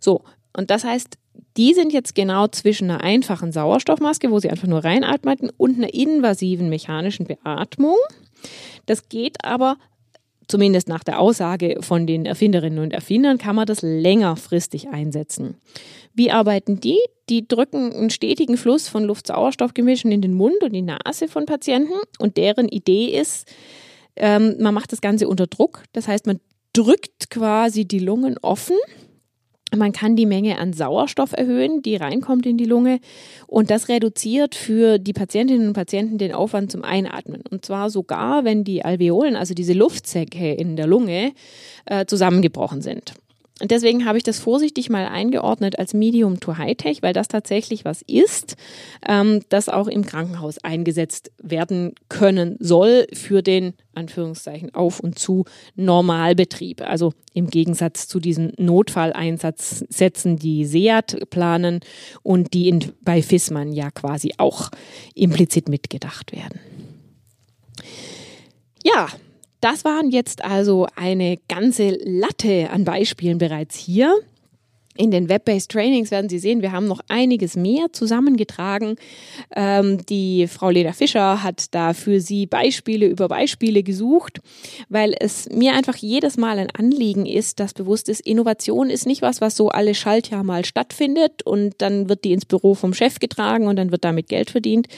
So, 0.00 0.22
und 0.54 0.70
das 0.70 0.84
heißt, 0.84 1.16
die 1.56 1.72
sind 1.72 1.92
jetzt 1.92 2.14
genau 2.14 2.48
zwischen 2.48 2.90
einer 2.90 3.02
einfachen 3.02 3.52
Sauerstoffmaske, 3.52 4.30
wo 4.30 4.38
sie 4.38 4.50
einfach 4.50 4.68
nur 4.68 4.84
reinatmen, 4.84 5.50
und 5.56 5.76
einer 5.76 5.94
invasiven 5.94 6.68
mechanischen 6.68 7.26
Beatmung. 7.26 7.96
Das 8.86 9.08
geht 9.08 9.44
aber 9.44 9.76
zumindest 10.48 10.88
nach 10.88 11.02
der 11.02 11.18
Aussage 11.18 11.78
von 11.80 12.06
den 12.06 12.24
Erfinderinnen 12.24 12.78
und 12.78 12.92
Erfindern, 12.92 13.38
kann 13.38 13.56
man 13.56 13.66
das 13.66 13.82
längerfristig 13.82 14.88
einsetzen. 14.88 15.56
Wie 16.14 16.30
arbeiten 16.30 16.80
die? 16.80 16.98
Die 17.28 17.46
drücken 17.46 17.92
einen 17.92 18.10
stetigen 18.10 18.56
Fluss 18.56 18.88
von 18.88 19.04
Luft-Sauerstoff-Gemischen 19.04 20.12
in 20.12 20.22
den 20.22 20.34
Mund 20.34 20.62
und 20.62 20.72
die 20.72 20.82
Nase 20.82 21.26
von 21.28 21.46
Patienten 21.46 21.94
und 22.18 22.36
deren 22.36 22.68
Idee 22.68 23.18
ist, 23.18 23.52
ähm, 24.16 24.56
man 24.60 24.74
macht 24.74 24.92
das 24.92 25.00
Ganze 25.00 25.28
unter 25.28 25.46
Druck. 25.46 25.84
Das 25.92 26.08
heißt, 26.08 26.26
man 26.26 26.40
drückt 26.72 27.30
quasi 27.30 27.86
die 27.86 28.00
Lungen 28.00 28.36
offen 28.42 28.76
man 29.74 29.92
kann 29.92 30.14
die 30.14 30.26
Menge 30.26 30.58
an 30.58 30.72
Sauerstoff 30.72 31.32
erhöhen, 31.32 31.82
die 31.82 31.96
reinkommt 31.96 32.46
in 32.46 32.56
die 32.56 32.64
Lunge. 32.64 33.00
Und 33.46 33.70
das 33.70 33.88
reduziert 33.88 34.54
für 34.54 34.98
die 34.98 35.12
Patientinnen 35.12 35.68
und 35.68 35.72
Patienten 35.72 36.18
den 36.18 36.32
Aufwand 36.32 36.70
zum 36.70 36.84
Einatmen. 36.84 37.42
Und 37.50 37.64
zwar 37.64 37.90
sogar, 37.90 38.44
wenn 38.44 38.62
die 38.62 38.84
Alveolen, 38.84 39.34
also 39.34 39.54
diese 39.54 39.72
Luftsäcke 39.72 40.52
in 40.52 40.76
der 40.76 40.86
Lunge, 40.86 41.32
äh, 41.86 42.06
zusammengebrochen 42.06 42.80
sind. 42.80 43.14
Und 43.60 43.70
deswegen 43.70 44.04
habe 44.04 44.18
ich 44.18 44.24
das 44.24 44.38
vorsichtig 44.38 44.90
mal 44.90 45.06
eingeordnet 45.06 45.78
als 45.78 45.94
Medium 45.94 46.40
to 46.40 46.58
High-Tech, 46.58 46.98
weil 47.00 47.14
das 47.14 47.28
tatsächlich 47.28 47.86
was 47.86 48.02
ist, 48.02 48.56
ähm, 49.08 49.40
das 49.48 49.70
auch 49.70 49.88
im 49.88 50.04
Krankenhaus 50.04 50.58
eingesetzt 50.58 51.32
werden 51.42 51.94
können 52.10 52.56
soll 52.60 53.06
für 53.14 53.42
den 53.42 53.72
Anführungszeichen 53.94 54.74
auf 54.74 55.00
und 55.00 55.18
zu 55.18 55.46
Normalbetrieb. 55.74 56.82
Also 56.82 57.14
im 57.32 57.46
Gegensatz 57.46 58.08
zu 58.08 58.20
diesen 58.20 58.52
Notfalleinsatzsätzen, 58.58 60.36
die 60.36 60.66
SEAT 60.66 61.30
planen 61.30 61.80
und 62.22 62.52
die 62.52 62.68
in, 62.68 62.92
bei 63.00 63.22
FISMAN 63.22 63.72
ja 63.72 63.90
quasi 63.90 64.34
auch 64.36 64.70
implizit 65.14 65.70
mitgedacht 65.70 66.32
werden. 66.32 66.60
Ja, 68.84 69.08
das 69.66 69.84
waren 69.84 70.12
jetzt 70.12 70.44
also 70.44 70.86
eine 70.94 71.38
ganze 71.48 71.98
Latte 72.04 72.70
an 72.70 72.84
Beispielen 72.84 73.38
bereits 73.38 73.74
hier. 73.76 74.14
In 74.96 75.10
den 75.10 75.28
Web-Based 75.28 75.70
Trainings 75.70 76.10
werden 76.10 76.28
Sie 76.28 76.38
sehen, 76.38 76.62
wir 76.62 76.72
haben 76.72 76.86
noch 76.86 77.00
einiges 77.08 77.56
mehr 77.56 77.86
zusammengetragen. 77.92 78.96
Ähm, 79.54 80.04
die 80.06 80.46
Frau 80.46 80.70
Leda 80.70 80.92
Fischer 80.92 81.42
hat 81.42 81.74
da 81.74 81.92
für 81.92 82.20
Sie 82.20 82.46
Beispiele 82.46 83.06
über 83.06 83.28
Beispiele 83.28 83.82
gesucht, 83.82 84.40
weil 84.88 85.14
es 85.18 85.48
mir 85.50 85.74
einfach 85.74 85.96
jedes 85.96 86.36
Mal 86.36 86.58
ein 86.58 86.70
Anliegen 86.70 87.26
ist, 87.26 87.60
dass 87.60 87.74
bewusst 87.74 88.08
ist, 88.08 88.20
Innovation 88.20 88.90
ist 88.90 89.06
nicht 89.06 89.22
was, 89.22 89.40
was 89.40 89.56
so 89.56 89.68
alle 89.68 89.94
Schaltjahr 89.94 90.44
mal 90.44 90.64
stattfindet 90.64 91.42
und 91.44 91.74
dann 91.78 92.08
wird 92.08 92.24
die 92.24 92.32
ins 92.32 92.46
Büro 92.46 92.74
vom 92.74 92.94
Chef 92.94 93.18
getragen 93.18 93.66
und 93.66 93.76
dann 93.76 93.90
wird 93.90 94.04
damit 94.04 94.28
Geld 94.28 94.50
verdient, 94.50 94.88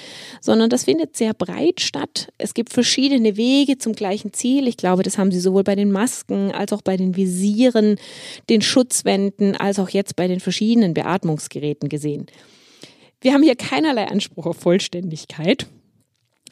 sondern 0.41 0.71
das 0.71 0.85
findet 0.85 1.17
sehr 1.17 1.35
breit 1.35 1.81
statt. 1.81 2.29
Es 2.39 2.55
gibt 2.55 2.73
verschiedene 2.73 3.37
Wege 3.37 3.79
zum 3.79 3.95
gleichen 3.95 4.33
Ziel. 4.33 4.69
Ich 4.69 4.77
glaube, 4.77 5.03
das 5.03 5.19
haben 5.19 5.33
Sie 5.33 5.41
sowohl 5.41 5.65
bei 5.65 5.75
den 5.75 5.91
Masken 5.91 6.53
als 6.53 6.73
auch 6.73 6.83
bei 6.83 6.97
den 6.97 7.17
Visieren, 7.17 7.97
den 8.49 8.63
Schutzwänden, 8.63 9.57
als 9.57 9.79
auch 9.79 9.88
auch 9.89 9.93
jetzt 9.93 10.17
bei 10.17 10.29
den 10.29 10.41
verschiedenen 10.41 10.95
Beatmungsgeräten 10.95 11.89
gesehen. 11.89 12.27
Wir 13.21 13.33
haben 13.33 13.43
hier 13.43 13.57
keinerlei 13.57 14.07
Anspruch 14.07 14.47
auf 14.47 14.59
Vollständigkeit. 14.59 15.67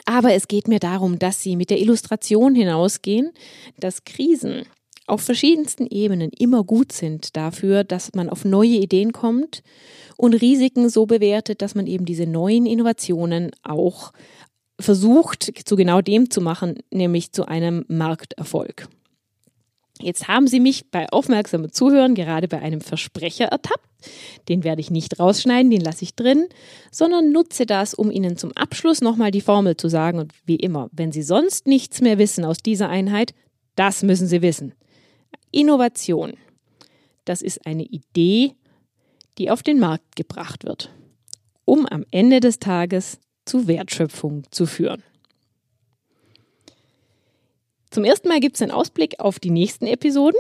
Aber 0.05 0.35
es 0.35 0.49
geht 0.49 0.69
mir 0.69 0.79
darum, 0.79 1.19
dass 1.19 1.43
Sie 1.43 1.57
mit 1.57 1.71
der 1.71 1.81
Illustration 1.81 2.55
hinausgehen, 2.55 3.33
dass 3.79 4.05
Krisen 4.05 4.65
auf 5.07 5.23
verschiedensten 5.23 5.87
Ebenen 5.87 6.31
immer 6.31 6.65
gut 6.65 6.93
sind 6.93 7.37
dafür, 7.37 7.85
dass 7.85 8.15
man 8.15 8.29
auf 8.29 8.45
neue 8.45 8.77
Ideen 8.77 9.13
kommt 9.13 9.63
und 10.17 10.35
Risiken 10.35 10.89
so 10.89 11.07
bewertet, 11.07 11.63
dass 11.63 11.75
man 11.75 11.87
eben 11.87 12.05
diese 12.05 12.27
neuen 12.27 12.67
Innovationen 12.67 13.53
auch 13.63 14.13
versucht, 14.81 15.53
zu 15.65 15.77
genau 15.77 16.01
dem 16.01 16.31
zu 16.31 16.41
machen, 16.41 16.79
nämlich 16.93 17.33
zu 17.33 17.47
einem 17.47 17.85
Markterfolg. 17.89 18.89
Jetzt 20.01 20.29
haben 20.29 20.47
Sie 20.47 20.61
mich 20.61 20.91
bei 20.91 21.09
aufmerksamem 21.11 21.73
Zuhören 21.73 22.15
gerade 22.15 22.49
bei 22.49 22.61
einem 22.61 22.81
Versprecher 22.81 23.47
ertappt. 23.47 23.85
Den 24.49 24.63
werde 24.63 24.81
ich 24.81 24.91
nicht 24.91 25.19
rausschneiden, 25.19 25.71
den 25.71 25.81
lasse 25.81 26.05
ich 26.05 26.15
drin, 26.15 26.47
sondern 26.91 27.33
nutze 27.33 27.67
das, 27.67 27.95
um 27.95 28.11
Ihnen 28.11 28.37
zum 28.37 28.53
Abschluss 28.53 29.01
nochmal 29.01 29.31
die 29.31 29.41
Formel 29.41 29.77
zu 29.77 29.89
sagen. 29.89 30.19
Und 30.19 30.33
wie 30.45 30.57
immer, 30.57 30.89
wenn 30.93 31.13
Sie 31.13 31.23
sonst 31.23 31.67
nichts 31.67 32.01
mehr 32.01 32.19
wissen 32.19 32.45
aus 32.45 32.59
dieser 32.59 32.89
Einheit, 32.89 33.35
das 33.75 34.03
müssen 34.03 34.27
Sie 34.27 34.43
wissen. 34.43 34.75
Innovation, 35.51 36.35
das 37.25 37.41
ist 37.43 37.67
eine 37.67 37.85
Idee, 37.85 38.53
die 39.39 39.51
auf 39.51 39.63
den 39.63 39.79
Markt 39.79 40.17
gebracht 40.17 40.65
wird, 40.65 40.91
um 41.65 41.87
am 41.87 42.05
Ende 42.11 42.41
des 42.41 42.59
Tages 42.59 43.19
zu 43.45 43.67
Wertschöpfung 43.67 44.45
zu 44.51 44.67
führen. 44.67 45.03
Zum 47.97 48.05
ersten 48.05 48.29
Mal 48.29 48.41
gibt 48.41 48.57
es 48.57 48.61
einen 48.61 48.73
Ausblick 48.73 49.21
auf 49.21 49.41
die 49.41 49.49
nächsten 49.49 49.87
Episoden. 49.87 50.39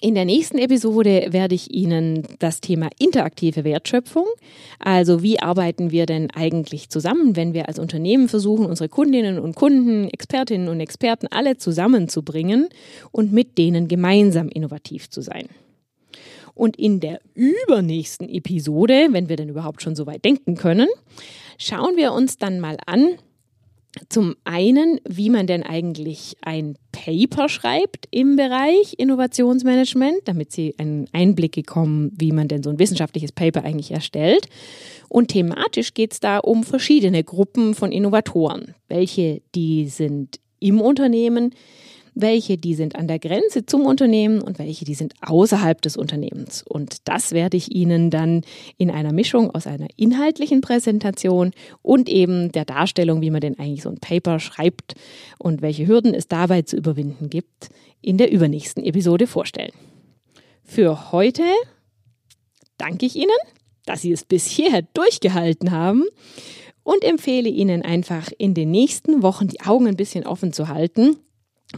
In 0.00 0.14
der 0.14 0.24
nächsten 0.24 0.56
Episode 0.56 1.26
werde 1.28 1.54
ich 1.54 1.70
Ihnen 1.70 2.26
das 2.38 2.62
Thema 2.62 2.88
interaktive 2.98 3.64
Wertschöpfung, 3.64 4.24
also 4.78 5.22
wie 5.22 5.38
arbeiten 5.40 5.90
wir 5.90 6.06
denn 6.06 6.30
eigentlich 6.30 6.88
zusammen, 6.88 7.36
wenn 7.36 7.52
wir 7.52 7.68
als 7.68 7.78
Unternehmen 7.78 8.30
versuchen, 8.30 8.64
unsere 8.64 8.88
Kundinnen 8.88 9.38
und 9.38 9.54
Kunden, 9.54 10.08
Expertinnen 10.08 10.68
und 10.68 10.80
Experten 10.80 11.26
alle 11.26 11.58
zusammenzubringen 11.58 12.70
und 13.12 13.30
mit 13.30 13.58
denen 13.58 13.86
gemeinsam 13.86 14.48
innovativ 14.48 15.10
zu 15.10 15.20
sein. 15.20 15.50
Und 16.54 16.78
in 16.78 16.98
der 16.98 17.20
übernächsten 17.34 18.26
Episode, 18.26 19.08
wenn 19.10 19.28
wir 19.28 19.36
denn 19.36 19.50
überhaupt 19.50 19.82
schon 19.82 19.96
so 19.96 20.06
weit 20.06 20.24
denken 20.24 20.54
können, 20.54 20.88
schauen 21.58 21.98
wir 21.98 22.14
uns 22.14 22.38
dann 22.38 22.58
mal 22.58 22.78
an, 22.86 23.18
zum 24.08 24.34
einen, 24.44 25.00
wie 25.08 25.30
man 25.30 25.46
denn 25.46 25.62
eigentlich 25.62 26.36
ein 26.42 26.76
Paper 26.92 27.48
schreibt 27.48 28.08
im 28.10 28.36
Bereich 28.36 28.94
Innovationsmanagement, 28.98 30.22
damit 30.24 30.52
Sie 30.52 30.74
einen 30.78 31.08
Einblick 31.12 31.52
bekommen, 31.52 32.12
wie 32.16 32.32
man 32.32 32.48
denn 32.48 32.62
so 32.62 32.70
ein 32.70 32.78
wissenschaftliches 32.78 33.32
Paper 33.32 33.64
eigentlich 33.64 33.90
erstellt. 33.90 34.48
Und 35.08 35.28
thematisch 35.28 35.94
geht 35.94 36.12
es 36.12 36.20
da 36.20 36.38
um 36.38 36.64
verschiedene 36.64 37.22
Gruppen 37.22 37.74
von 37.74 37.92
Innovatoren. 37.92 38.74
Welche 38.88 39.42
die 39.54 39.86
sind 39.88 40.40
im 40.60 40.80
Unternehmen, 40.80 41.54
welche 42.14 42.56
die 42.56 42.74
sind 42.74 42.96
an 42.96 43.08
der 43.08 43.18
Grenze 43.18 43.66
zum 43.66 43.86
Unternehmen 43.86 44.40
und 44.40 44.58
welche 44.58 44.84
die 44.84 44.94
sind 44.94 45.14
außerhalb 45.20 45.82
des 45.82 45.96
Unternehmens. 45.96 46.62
Und 46.62 47.08
das 47.08 47.32
werde 47.32 47.56
ich 47.56 47.74
Ihnen 47.74 48.10
dann 48.10 48.42
in 48.78 48.90
einer 48.90 49.12
Mischung 49.12 49.50
aus 49.50 49.66
einer 49.66 49.88
inhaltlichen 49.96 50.60
Präsentation 50.60 51.52
und 51.82 52.08
eben 52.08 52.52
der 52.52 52.64
Darstellung, 52.64 53.20
wie 53.20 53.30
man 53.30 53.40
denn 53.40 53.58
eigentlich 53.58 53.82
so 53.82 53.90
ein 53.90 53.98
Paper 53.98 54.38
schreibt 54.38 54.94
und 55.38 55.60
welche 55.60 55.86
Hürden 55.86 56.14
es 56.14 56.28
dabei 56.28 56.62
zu 56.62 56.76
überwinden 56.76 57.30
gibt, 57.30 57.68
in 58.00 58.16
der 58.16 58.30
übernächsten 58.30 58.84
Episode 58.84 59.26
vorstellen. 59.26 59.72
Für 60.62 61.12
heute 61.12 61.42
danke 62.78 63.06
ich 63.06 63.16
Ihnen, 63.16 63.30
dass 63.86 64.02
Sie 64.02 64.12
es 64.12 64.24
bis 64.24 64.46
hierher 64.46 64.82
durchgehalten 64.94 65.72
haben 65.72 66.04
und 66.84 67.02
empfehle 67.02 67.48
Ihnen 67.48 67.82
einfach 67.82 68.30
in 68.38 68.54
den 68.54 68.70
nächsten 68.70 69.22
Wochen 69.22 69.48
die 69.48 69.60
Augen 69.62 69.88
ein 69.88 69.96
bisschen 69.96 70.26
offen 70.26 70.52
zu 70.52 70.68
halten 70.68 71.16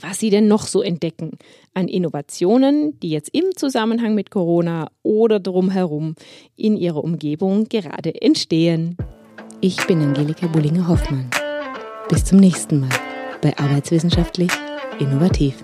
was 0.00 0.18
sie 0.18 0.30
denn 0.30 0.48
noch 0.48 0.66
so 0.66 0.82
entdecken 0.82 1.32
an 1.74 1.88
Innovationen, 1.88 2.98
die 3.00 3.10
jetzt 3.10 3.30
im 3.34 3.44
Zusammenhang 3.54 4.14
mit 4.14 4.30
Corona 4.30 4.88
oder 5.02 5.40
drumherum 5.40 6.14
in 6.56 6.76
ihrer 6.76 7.02
Umgebung 7.02 7.68
gerade 7.68 8.20
entstehen. 8.20 8.96
Ich 9.60 9.86
bin 9.86 10.02
Angelika 10.02 10.46
Bullinger-Hoffmann. 10.46 11.30
Bis 12.08 12.24
zum 12.24 12.38
nächsten 12.38 12.80
Mal 12.80 12.90
bei 13.42 13.56
Arbeitswissenschaftlich 13.56 14.50
Innovativ. 14.98 15.62